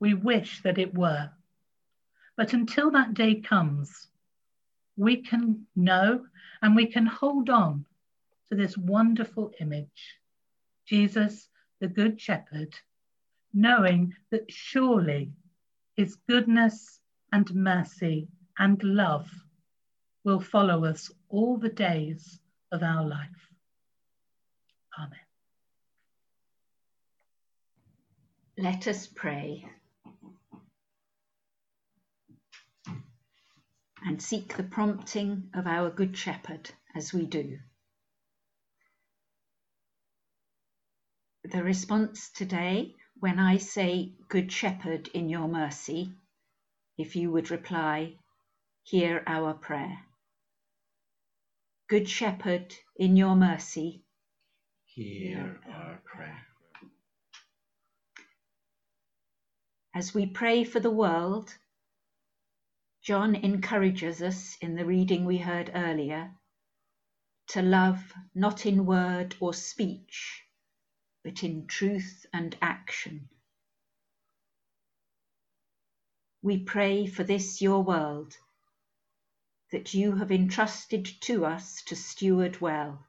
We 0.00 0.14
wish 0.14 0.62
that 0.62 0.78
it 0.78 0.94
were. 0.94 1.30
But 2.38 2.54
until 2.54 2.90
that 2.92 3.12
day 3.12 3.34
comes, 3.42 4.08
we 4.96 5.18
can 5.18 5.66
know 5.76 6.24
and 6.62 6.74
we 6.74 6.86
can 6.86 7.04
hold 7.04 7.50
on 7.50 7.84
to 8.48 8.54
this 8.54 8.78
wonderful 8.78 9.52
image 9.60 10.16
Jesus, 10.86 11.50
the 11.80 11.88
Good 11.88 12.18
Shepherd, 12.18 12.74
knowing 13.52 14.14
that 14.30 14.50
surely 14.50 15.34
his 15.96 16.16
goodness 16.26 16.98
and 17.30 17.54
mercy 17.54 18.26
and 18.58 18.82
love 18.82 19.30
will 20.24 20.40
follow 20.40 20.86
us 20.86 21.10
all 21.28 21.58
the 21.58 21.68
days 21.68 22.40
of 22.72 22.82
our 22.82 23.06
life. 23.06 23.53
Amen. 24.98 25.18
Let 28.56 28.86
us 28.86 29.06
pray 29.08 29.68
and 34.04 34.22
seek 34.22 34.56
the 34.56 34.62
prompting 34.62 35.50
of 35.54 35.66
our 35.66 35.90
Good 35.90 36.16
Shepherd 36.16 36.70
as 36.94 37.12
we 37.12 37.26
do. 37.26 37.58
The 41.44 41.62
response 41.62 42.30
today, 42.30 42.94
when 43.18 43.38
I 43.38 43.56
say, 43.56 44.12
Good 44.28 44.52
Shepherd, 44.52 45.08
in 45.08 45.28
your 45.28 45.48
mercy, 45.48 46.12
if 46.96 47.16
you 47.16 47.32
would 47.32 47.50
reply, 47.50 48.14
Hear 48.84 49.24
our 49.26 49.54
prayer. 49.54 49.98
Good 51.88 52.08
Shepherd, 52.08 52.74
in 52.96 53.16
your 53.16 53.34
mercy, 53.34 54.04
Hear 54.96 55.60
our 55.68 56.00
prayer. 56.04 56.46
As 59.92 60.14
we 60.14 60.26
pray 60.26 60.62
for 60.62 60.78
the 60.78 60.92
world, 60.92 61.52
John 63.02 63.34
encourages 63.34 64.22
us 64.22 64.56
in 64.60 64.76
the 64.76 64.84
reading 64.84 65.24
we 65.24 65.38
heard 65.38 65.72
earlier 65.74 66.30
to 67.48 67.62
love 67.62 68.12
not 68.36 68.66
in 68.66 68.86
word 68.86 69.34
or 69.40 69.52
speech, 69.52 70.44
but 71.24 71.42
in 71.42 71.66
truth 71.66 72.24
and 72.32 72.56
action. 72.62 73.28
We 76.40 76.58
pray 76.58 77.06
for 77.06 77.24
this 77.24 77.60
your 77.60 77.82
world 77.82 78.36
that 79.72 79.92
you 79.92 80.14
have 80.14 80.30
entrusted 80.30 81.04
to 81.22 81.44
us 81.46 81.82
to 81.86 81.96
steward 81.96 82.60
well. 82.60 83.04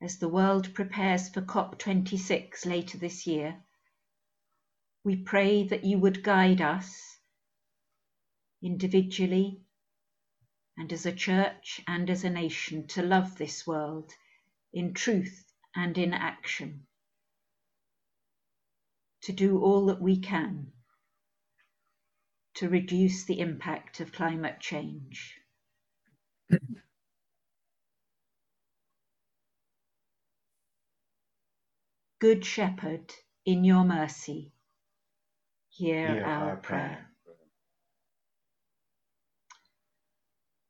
As 0.00 0.18
the 0.18 0.28
world 0.28 0.74
prepares 0.74 1.28
for 1.28 1.42
COP26 1.42 2.64
later 2.66 2.98
this 2.98 3.26
year, 3.26 3.64
we 5.02 5.16
pray 5.16 5.64
that 5.64 5.84
you 5.84 5.98
would 5.98 6.22
guide 6.22 6.60
us 6.60 7.18
individually 8.62 9.60
and 10.76 10.92
as 10.92 11.04
a 11.04 11.12
church 11.12 11.80
and 11.88 12.08
as 12.08 12.22
a 12.22 12.30
nation 12.30 12.86
to 12.88 13.02
love 13.02 13.36
this 13.36 13.66
world 13.66 14.12
in 14.72 14.94
truth 14.94 15.52
and 15.74 15.98
in 15.98 16.12
action, 16.12 16.86
to 19.22 19.32
do 19.32 19.58
all 19.60 19.86
that 19.86 20.00
we 20.00 20.18
can 20.20 20.72
to 22.54 22.68
reduce 22.68 23.24
the 23.24 23.40
impact 23.40 24.00
of 24.00 24.12
climate 24.12 24.60
change. 24.60 25.40
Good 32.20 32.44
Shepherd, 32.46 33.14
in 33.44 33.64
your 33.64 33.84
mercy, 33.84 34.52
hear, 35.70 36.14
Hear 36.14 36.24
our, 36.24 36.50
our 36.50 36.56
prayer. 36.56 36.88
prayer. 36.88 37.10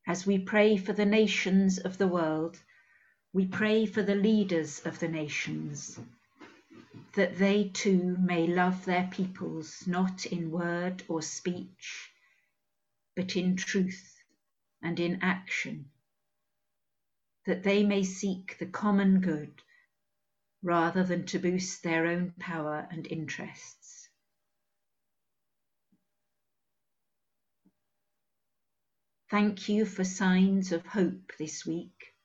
As 0.07 0.25
we 0.27 0.39
pray 0.39 0.77
for 0.77 0.93
the 0.93 1.05
nations 1.05 1.79
of 1.79 1.97
the 1.97 2.07
world, 2.07 2.59
we 3.33 3.45
pray 3.47 3.85
for 3.85 4.03
the 4.03 4.15
leaders 4.15 4.81
of 4.85 4.99
the 4.99 5.07
nations, 5.07 5.99
that 7.15 7.37
they 7.39 7.69
too 7.73 8.17
may 8.19 8.47
love 8.47 8.85
their 8.85 9.09
peoples 9.11 9.85
not 9.87 10.25
in 10.27 10.51
word 10.51 11.03
or 11.07 11.21
speech, 11.21 12.11
but 13.15 13.35
in 13.35 13.55
truth 13.55 14.15
and 14.83 14.99
in 14.99 15.19
action, 15.21 15.85
that 17.45 17.63
they 17.63 17.83
may 17.83 18.03
seek 18.03 18.57
the 18.59 18.67
common 18.67 19.21
good 19.21 19.63
rather 20.61 21.03
than 21.03 21.25
to 21.25 21.39
boost 21.39 21.83
their 21.83 22.07
own 22.07 22.33
power 22.39 22.87
and 22.91 23.07
interests. 23.07 24.09
Thank 29.29 29.69
you 29.69 29.85
for 29.85 30.03
signs 30.03 30.71
of 30.71 30.85
hope 30.85 31.33
this 31.37 31.63
week, 31.65 32.15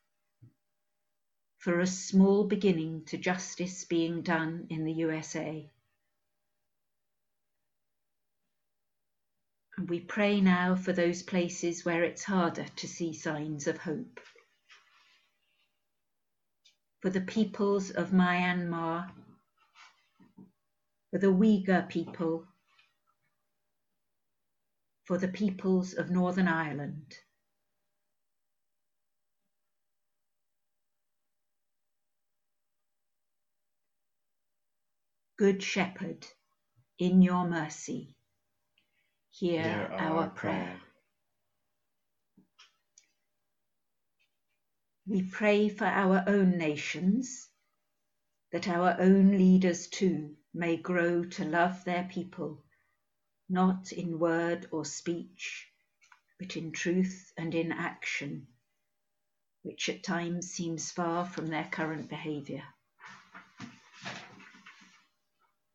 for 1.58 1.80
a 1.80 1.86
small 1.86 2.44
beginning 2.44 3.04
to 3.06 3.18
justice 3.18 3.84
being 3.84 4.22
done 4.22 4.66
in 4.70 4.84
the 4.84 4.92
USA. 4.92 5.70
And 9.76 9.90
we 9.90 10.00
pray 10.00 10.40
now 10.40 10.76
for 10.76 10.92
those 10.92 11.22
places 11.22 11.84
where 11.84 12.04
it's 12.04 12.24
harder 12.24 12.64
to 12.76 12.88
see 12.88 13.12
signs 13.12 13.66
of 13.66 13.76
hope. 13.76 14.20
For 17.04 17.10
the 17.12 17.22
peoples 17.22 17.92
of 17.92 18.10
Myanmar, 18.12 19.12
for 21.12 21.18
the 21.20 21.28
Uyghur 21.28 21.88
people, 21.88 22.46
for 25.06 25.18
the 25.18 25.28
peoples 25.28 25.94
of 25.94 26.10
Northern 26.10 26.48
Ireland. 26.48 27.14
Good 35.38 35.62
Shepherd, 35.62 36.26
in 36.98 37.22
your 37.22 37.48
mercy, 37.48 38.16
hear, 39.32 39.62
Hear 39.62 39.90
our, 39.92 40.24
our 40.24 40.28
prayer. 40.30 40.66
prayer. 40.66 40.83
We 45.06 45.22
pray 45.22 45.68
for 45.68 45.84
our 45.84 46.24
own 46.26 46.56
nations, 46.56 47.48
that 48.52 48.68
our 48.68 48.96
own 48.98 49.32
leaders 49.32 49.86
too 49.88 50.36
may 50.54 50.78
grow 50.78 51.24
to 51.24 51.44
love 51.44 51.84
their 51.84 52.04
people, 52.04 52.64
not 53.48 53.92
in 53.92 54.18
word 54.18 54.66
or 54.70 54.86
speech, 54.86 55.68
but 56.38 56.56
in 56.56 56.72
truth 56.72 57.32
and 57.36 57.54
in 57.54 57.70
action, 57.70 58.46
which 59.62 59.90
at 59.90 60.02
times 60.02 60.50
seems 60.50 60.90
far 60.90 61.26
from 61.26 61.48
their 61.48 61.68
current 61.70 62.08
behaviour. 62.08 62.64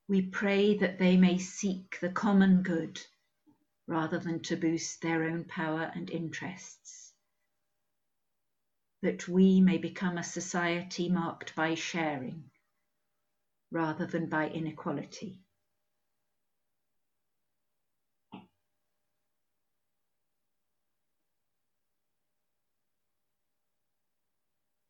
We 0.07 0.23
pray 0.23 0.75
that 0.79 0.97
they 0.97 1.17
may 1.17 1.37
seek 1.37 1.99
the 1.99 2.09
common 2.09 2.63
good 2.63 2.99
rather 3.85 4.17
than 4.17 4.41
to 4.41 4.55
boost 4.55 5.03
their 5.03 5.25
own 5.25 5.43
power 5.43 5.91
and 5.93 6.09
interests. 6.09 6.98
That 9.01 9.29
we 9.29 9.61
may 9.61 9.77
become 9.77 10.17
a 10.17 10.23
society 10.23 11.07
marked 11.07 11.55
by 11.55 11.75
sharing 11.75 12.51
rather 13.71 14.05
than 14.05 14.27
by 14.27 14.49
inequality. 14.49 15.39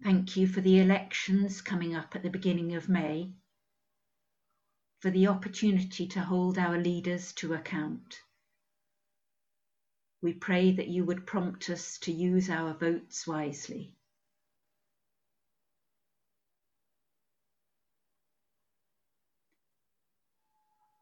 Thank 0.02 0.38
you 0.38 0.48
for 0.48 0.62
the 0.62 0.80
elections 0.80 1.62
coming 1.62 1.94
up 1.94 2.16
at 2.16 2.24
the 2.24 2.30
beginning 2.30 2.74
of 2.76 2.90
May, 2.90 3.34
for 5.02 5.12
the 5.12 5.28
opportunity 5.28 6.08
to 6.08 6.22
hold 6.22 6.58
our 6.58 6.80
leaders 6.80 7.34
to 7.34 7.54
account. 7.54 8.20
We 10.22 10.34
pray 10.34 10.72
that 10.72 10.88
you 10.88 11.06
would 11.06 11.28
prompt 11.28 11.70
us 11.70 12.00
to 12.00 12.12
use 12.12 12.50
our 12.50 12.74
votes 12.74 13.28
wisely. 13.28 13.94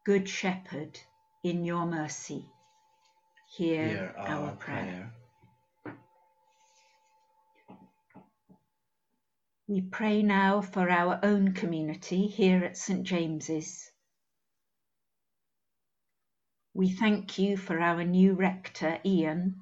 Good 0.08 0.26
Shepherd, 0.26 0.98
in 1.44 1.66
your 1.66 1.84
mercy, 1.84 2.46
hear, 3.46 3.88
Hear 3.88 4.14
our 4.16 4.52
prayer. 4.52 5.12
We 9.66 9.82
pray 9.82 10.22
now 10.22 10.62
for 10.62 10.88
our 10.88 11.20
own 11.22 11.52
community 11.52 12.26
here 12.26 12.64
at 12.64 12.78
St 12.78 13.02
James's. 13.02 13.90
We 16.72 16.88
thank 16.88 17.38
you 17.38 17.58
for 17.58 17.78
our 17.78 18.02
new 18.02 18.32
rector, 18.32 19.00
Ian, 19.04 19.60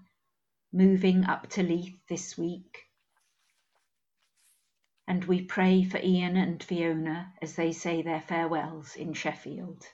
moving 0.72 1.24
up 1.24 1.48
to 1.50 1.64
Leith 1.64 1.98
this 2.09 2.38
week. 2.38 2.85
And 5.09 5.24
we 5.24 5.42
pray 5.42 5.82
for 5.82 5.98
Ian 5.98 6.37
and 6.37 6.62
Fiona 6.62 7.32
as 7.42 7.56
they 7.56 7.72
say 7.72 8.02
their 8.02 8.20
farewells 8.20 8.94
in 8.94 9.12
Sheffield. 9.12 9.85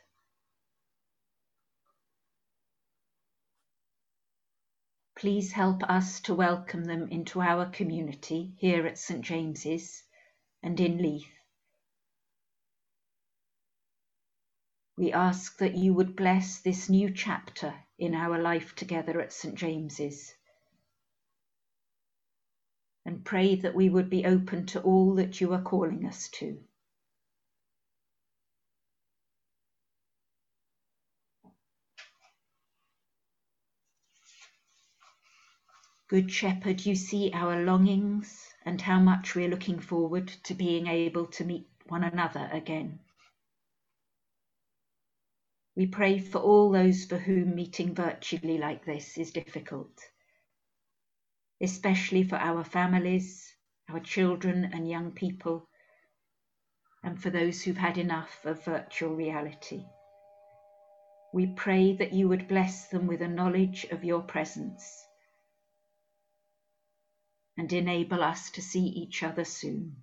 Please 5.22 5.52
help 5.52 5.84
us 5.84 6.18
to 6.22 6.34
welcome 6.34 6.82
them 6.82 7.06
into 7.06 7.40
our 7.40 7.66
community 7.66 8.54
here 8.56 8.88
at 8.88 8.98
St 8.98 9.20
James's 9.20 10.02
and 10.64 10.80
in 10.80 10.98
Leith. 10.98 11.30
We 14.96 15.12
ask 15.12 15.58
that 15.58 15.76
you 15.76 15.94
would 15.94 16.16
bless 16.16 16.58
this 16.58 16.88
new 16.88 17.08
chapter 17.08 17.72
in 18.00 18.16
our 18.16 18.36
life 18.42 18.74
together 18.74 19.20
at 19.20 19.32
St 19.32 19.54
James's 19.54 20.34
and 23.04 23.24
pray 23.24 23.54
that 23.54 23.76
we 23.76 23.88
would 23.88 24.10
be 24.10 24.26
open 24.26 24.66
to 24.66 24.80
all 24.80 25.14
that 25.14 25.40
you 25.40 25.52
are 25.52 25.62
calling 25.62 26.04
us 26.04 26.28
to. 26.30 26.58
Good 36.12 36.30
Shepherd, 36.30 36.84
you 36.84 36.94
see 36.94 37.30
our 37.32 37.64
longings 37.64 38.52
and 38.66 38.78
how 38.78 39.00
much 39.00 39.34
we're 39.34 39.48
looking 39.48 39.80
forward 39.80 40.28
to 40.44 40.52
being 40.52 40.86
able 40.86 41.24
to 41.28 41.42
meet 41.42 41.66
one 41.86 42.04
another 42.04 42.50
again. 42.52 42.98
We 45.74 45.86
pray 45.86 46.18
for 46.18 46.36
all 46.36 46.70
those 46.70 47.06
for 47.06 47.16
whom 47.16 47.54
meeting 47.54 47.94
virtually 47.94 48.58
like 48.58 48.84
this 48.84 49.16
is 49.16 49.30
difficult, 49.30 49.98
especially 51.62 52.24
for 52.24 52.36
our 52.36 52.62
families, 52.62 53.50
our 53.88 54.00
children 54.00 54.68
and 54.70 54.86
young 54.86 55.12
people, 55.12 55.66
and 57.02 57.18
for 57.22 57.30
those 57.30 57.62
who've 57.62 57.78
had 57.78 57.96
enough 57.96 58.44
of 58.44 58.62
virtual 58.66 59.16
reality. 59.16 59.86
We 61.32 61.46
pray 61.46 61.94
that 61.94 62.12
you 62.12 62.28
would 62.28 62.48
bless 62.48 62.88
them 62.88 63.06
with 63.06 63.22
a 63.22 63.28
knowledge 63.28 63.86
of 63.90 64.04
your 64.04 64.20
presence 64.20 65.06
and 67.58 67.72
enable 67.72 68.22
us 68.22 68.50
to 68.52 68.62
see 68.62 68.84
each 68.86 69.22
other 69.22 69.44
soon. 69.44 69.96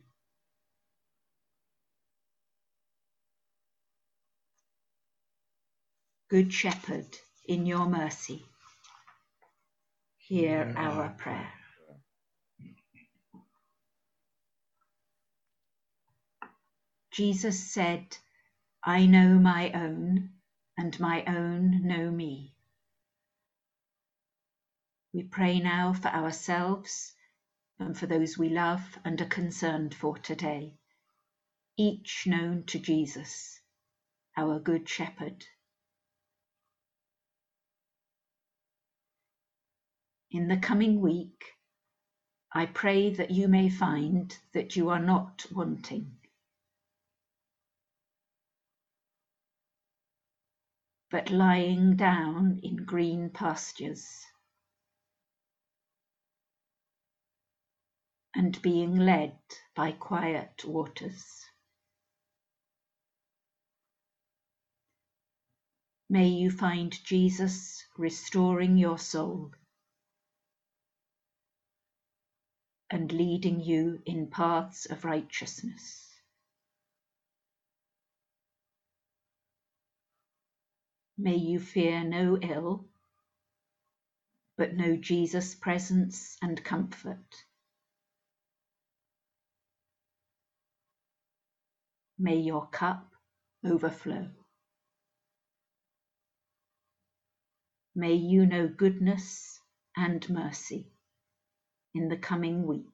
Good 6.29 6.53
Shepherd, 6.53 7.07
in 7.47 7.65
your 7.65 7.87
mercy, 7.87 8.43
hear 10.17 10.73
our 10.77 11.09
prayer. 11.17 11.49
Jesus 17.11 17.59
said, 17.59 18.05
I 18.83 19.07
know 19.07 19.39
my 19.39 19.71
own, 19.73 20.29
and 20.77 20.99
my 20.99 21.23
own 21.27 21.87
know 21.87 22.11
me. 22.11 22.53
We 25.13 25.23
pray 25.23 25.59
now 25.59 25.93
for 25.93 26.09
ourselves 26.09 27.13
and 27.79 27.97
for 27.97 28.05
those 28.07 28.37
we 28.37 28.49
love 28.49 28.81
and 29.05 29.21
are 29.21 29.25
concerned 29.25 29.95
for 29.95 30.17
today, 30.17 30.73
each 31.77 32.25
known 32.27 32.63
to 32.67 32.79
Jesus, 32.79 33.61
our 34.37 34.59
Good 34.59 34.87
Shepherd. 34.89 35.45
In 40.31 40.47
the 40.47 40.57
coming 40.57 40.99
week, 41.01 41.43
I 42.53 42.65
pray 42.65 43.11
that 43.15 43.31
you 43.31 43.47
may 43.47 43.69
find 43.69 44.35
that 44.53 44.75
you 44.75 44.89
are 44.89 44.99
not 45.01 45.45
wanting. 45.51 46.11
But 51.11 51.31
lying 51.31 51.95
down 51.95 52.59
in 52.63 52.77
green 52.85 53.29
pastures. 53.31 54.28
And 58.39 58.61
being 58.61 58.95
led 58.95 59.33
by 59.75 59.91
quiet 59.91 60.63
waters. 60.63 61.25
May 66.09 66.29
you 66.29 66.49
find 66.49 66.97
Jesus 67.03 67.83
restoring 67.97 68.77
your 68.77 68.97
soul 68.97 69.51
and 72.89 73.11
leading 73.11 73.59
you 73.59 74.01
in 74.05 74.27
paths 74.27 74.85
of 74.85 75.03
righteousness. 75.03 76.07
May 81.17 81.35
you 81.35 81.59
fear 81.59 82.05
no 82.05 82.37
ill, 82.41 82.85
but 84.57 84.77
know 84.77 84.95
Jesus' 84.95 85.55
presence 85.55 86.37
and 86.41 86.63
comfort. 86.63 87.43
May 92.19 92.37
your 92.37 92.67
cup 92.67 93.07
overflow. 93.65 94.27
May 97.95 98.15
you 98.15 98.45
know 98.45 98.67
goodness 98.69 99.59
and 99.97 100.27
mercy 100.29 100.87
in 101.95 102.09
the 102.09 102.17
coming 102.17 102.67
week 102.67 102.85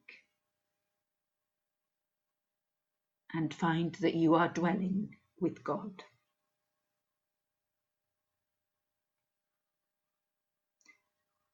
and 3.34 3.54
find 3.54 3.94
that 4.00 4.14
you 4.14 4.34
are 4.36 4.48
dwelling 4.48 5.10
with 5.40 5.64
God. 5.64 6.04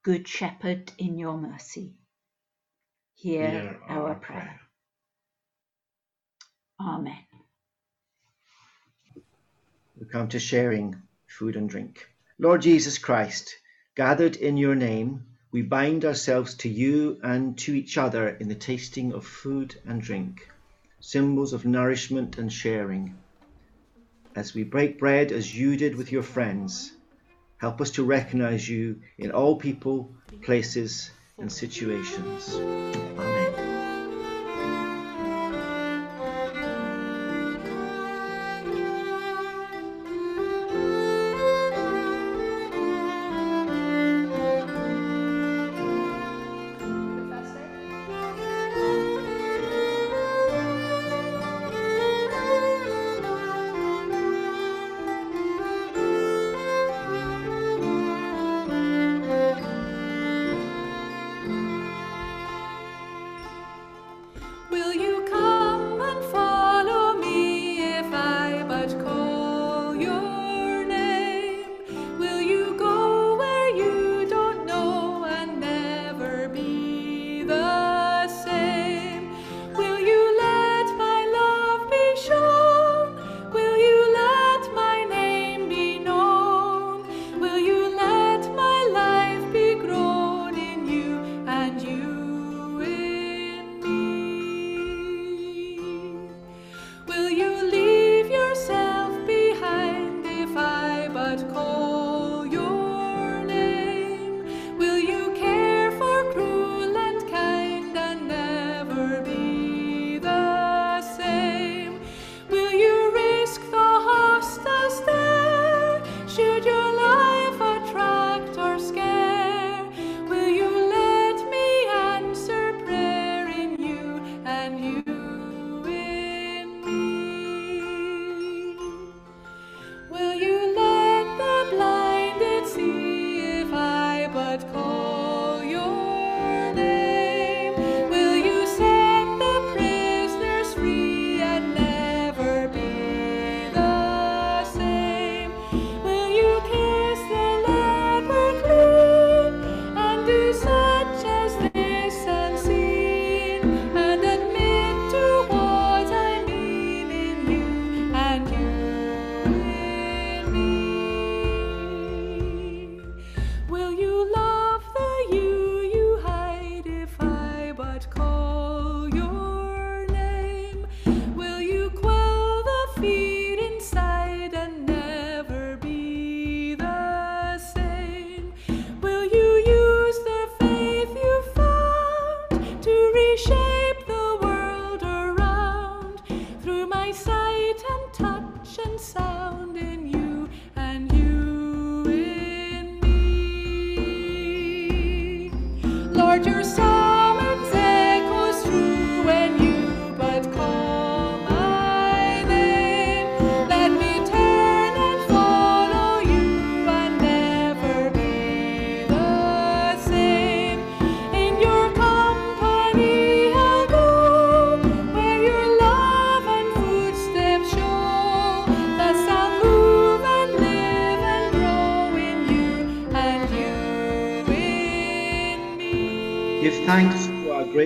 Good 0.04 0.28
Shepherd, 0.28 0.92
in 0.98 1.18
your 1.18 1.38
mercy, 1.38 1.94
hear, 3.16 3.48
Hear 3.50 3.80
our, 3.88 4.10
our 4.10 4.16
prayer. 4.16 4.42
prayer. 4.42 4.60
Amen. 6.80 7.24
We 10.02 10.08
come 10.08 10.26
to 10.30 10.40
sharing 10.40 11.00
food 11.28 11.54
and 11.54 11.70
drink. 11.70 12.08
Lord 12.36 12.62
Jesus 12.62 12.98
Christ, 12.98 13.54
gathered 13.94 14.34
in 14.34 14.56
your 14.56 14.74
name, 14.74 15.26
we 15.52 15.62
bind 15.62 16.04
ourselves 16.04 16.54
to 16.56 16.68
you 16.68 17.20
and 17.22 17.56
to 17.58 17.72
each 17.72 17.96
other 17.96 18.30
in 18.30 18.48
the 18.48 18.56
tasting 18.56 19.12
of 19.12 19.24
food 19.24 19.76
and 19.86 20.02
drink, 20.02 20.50
symbols 20.98 21.52
of 21.52 21.64
nourishment 21.64 22.36
and 22.36 22.52
sharing. 22.52 23.14
As 24.34 24.54
we 24.54 24.64
break 24.64 24.98
bread 24.98 25.30
as 25.30 25.56
you 25.56 25.76
did 25.76 25.94
with 25.94 26.10
your 26.10 26.24
friends, 26.24 26.90
help 27.58 27.80
us 27.80 27.92
to 27.92 28.02
recognize 28.02 28.68
you 28.68 29.02
in 29.18 29.30
all 29.30 29.54
people, 29.54 30.12
places, 30.42 31.12
and 31.38 31.52
situations. 31.52 32.56
Amen. 32.56 33.41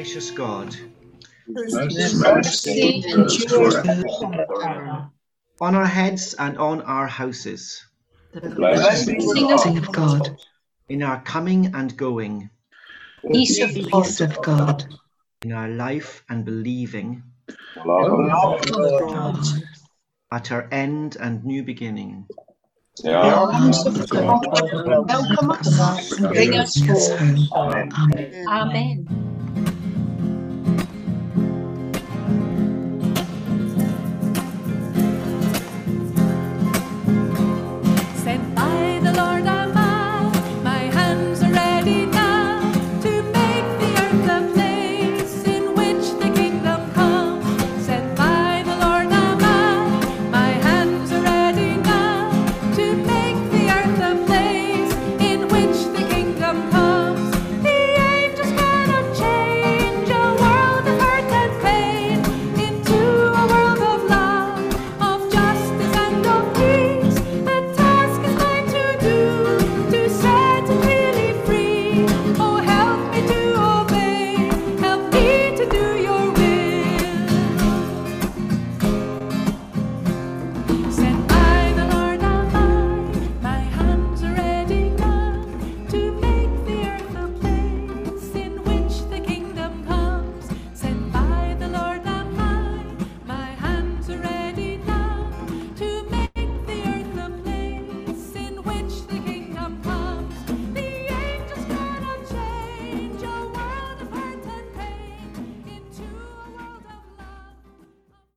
Gracious 0.07 0.31
God. 0.31 0.77
mercy. 2.14 3.03
On 5.61 5.75
our 5.75 5.87
heads 5.87 6.35
and 6.35 6.59
on 6.59 6.83
our 6.83 7.07
houses, 7.07 7.85
The 8.33 8.51
blessing 8.51 9.77
of 9.79 9.92
God, 9.92 10.38
in 10.88 11.03
our 11.03 11.21
coming 11.23 11.75
and 11.75 11.97
going, 11.97 12.51
peace 13.33 13.61
of 13.61 13.71
peace 13.75 14.21
of 14.21 14.40
God, 14.42 14.85
in 15.42 15.53
our 15.53 15.69
life 15.69 16.23
and 16.29 16.45
believing, 16.45 17.23
love 17.85 18.12
of 18.12 18.99
God, 19.01 19.38
at 20.31 20.53
our 20.53 20.69
end 20.71 21.16
and 21.19 21.45
new 21.45 21.62
beginning. 21.62 22.27
the 23.03 23.11
arms 23.11 23.87
of 23.87 24.09
God, 24.09 24.45
welcome 25.09 25.51
us 25.51 26.12
and 26.19 26.29
bring 26.29 26.55
us 26.55 26.81
home. 26.81 27.49
Amen. 27.53 28.47
Amen. 28.49 29.36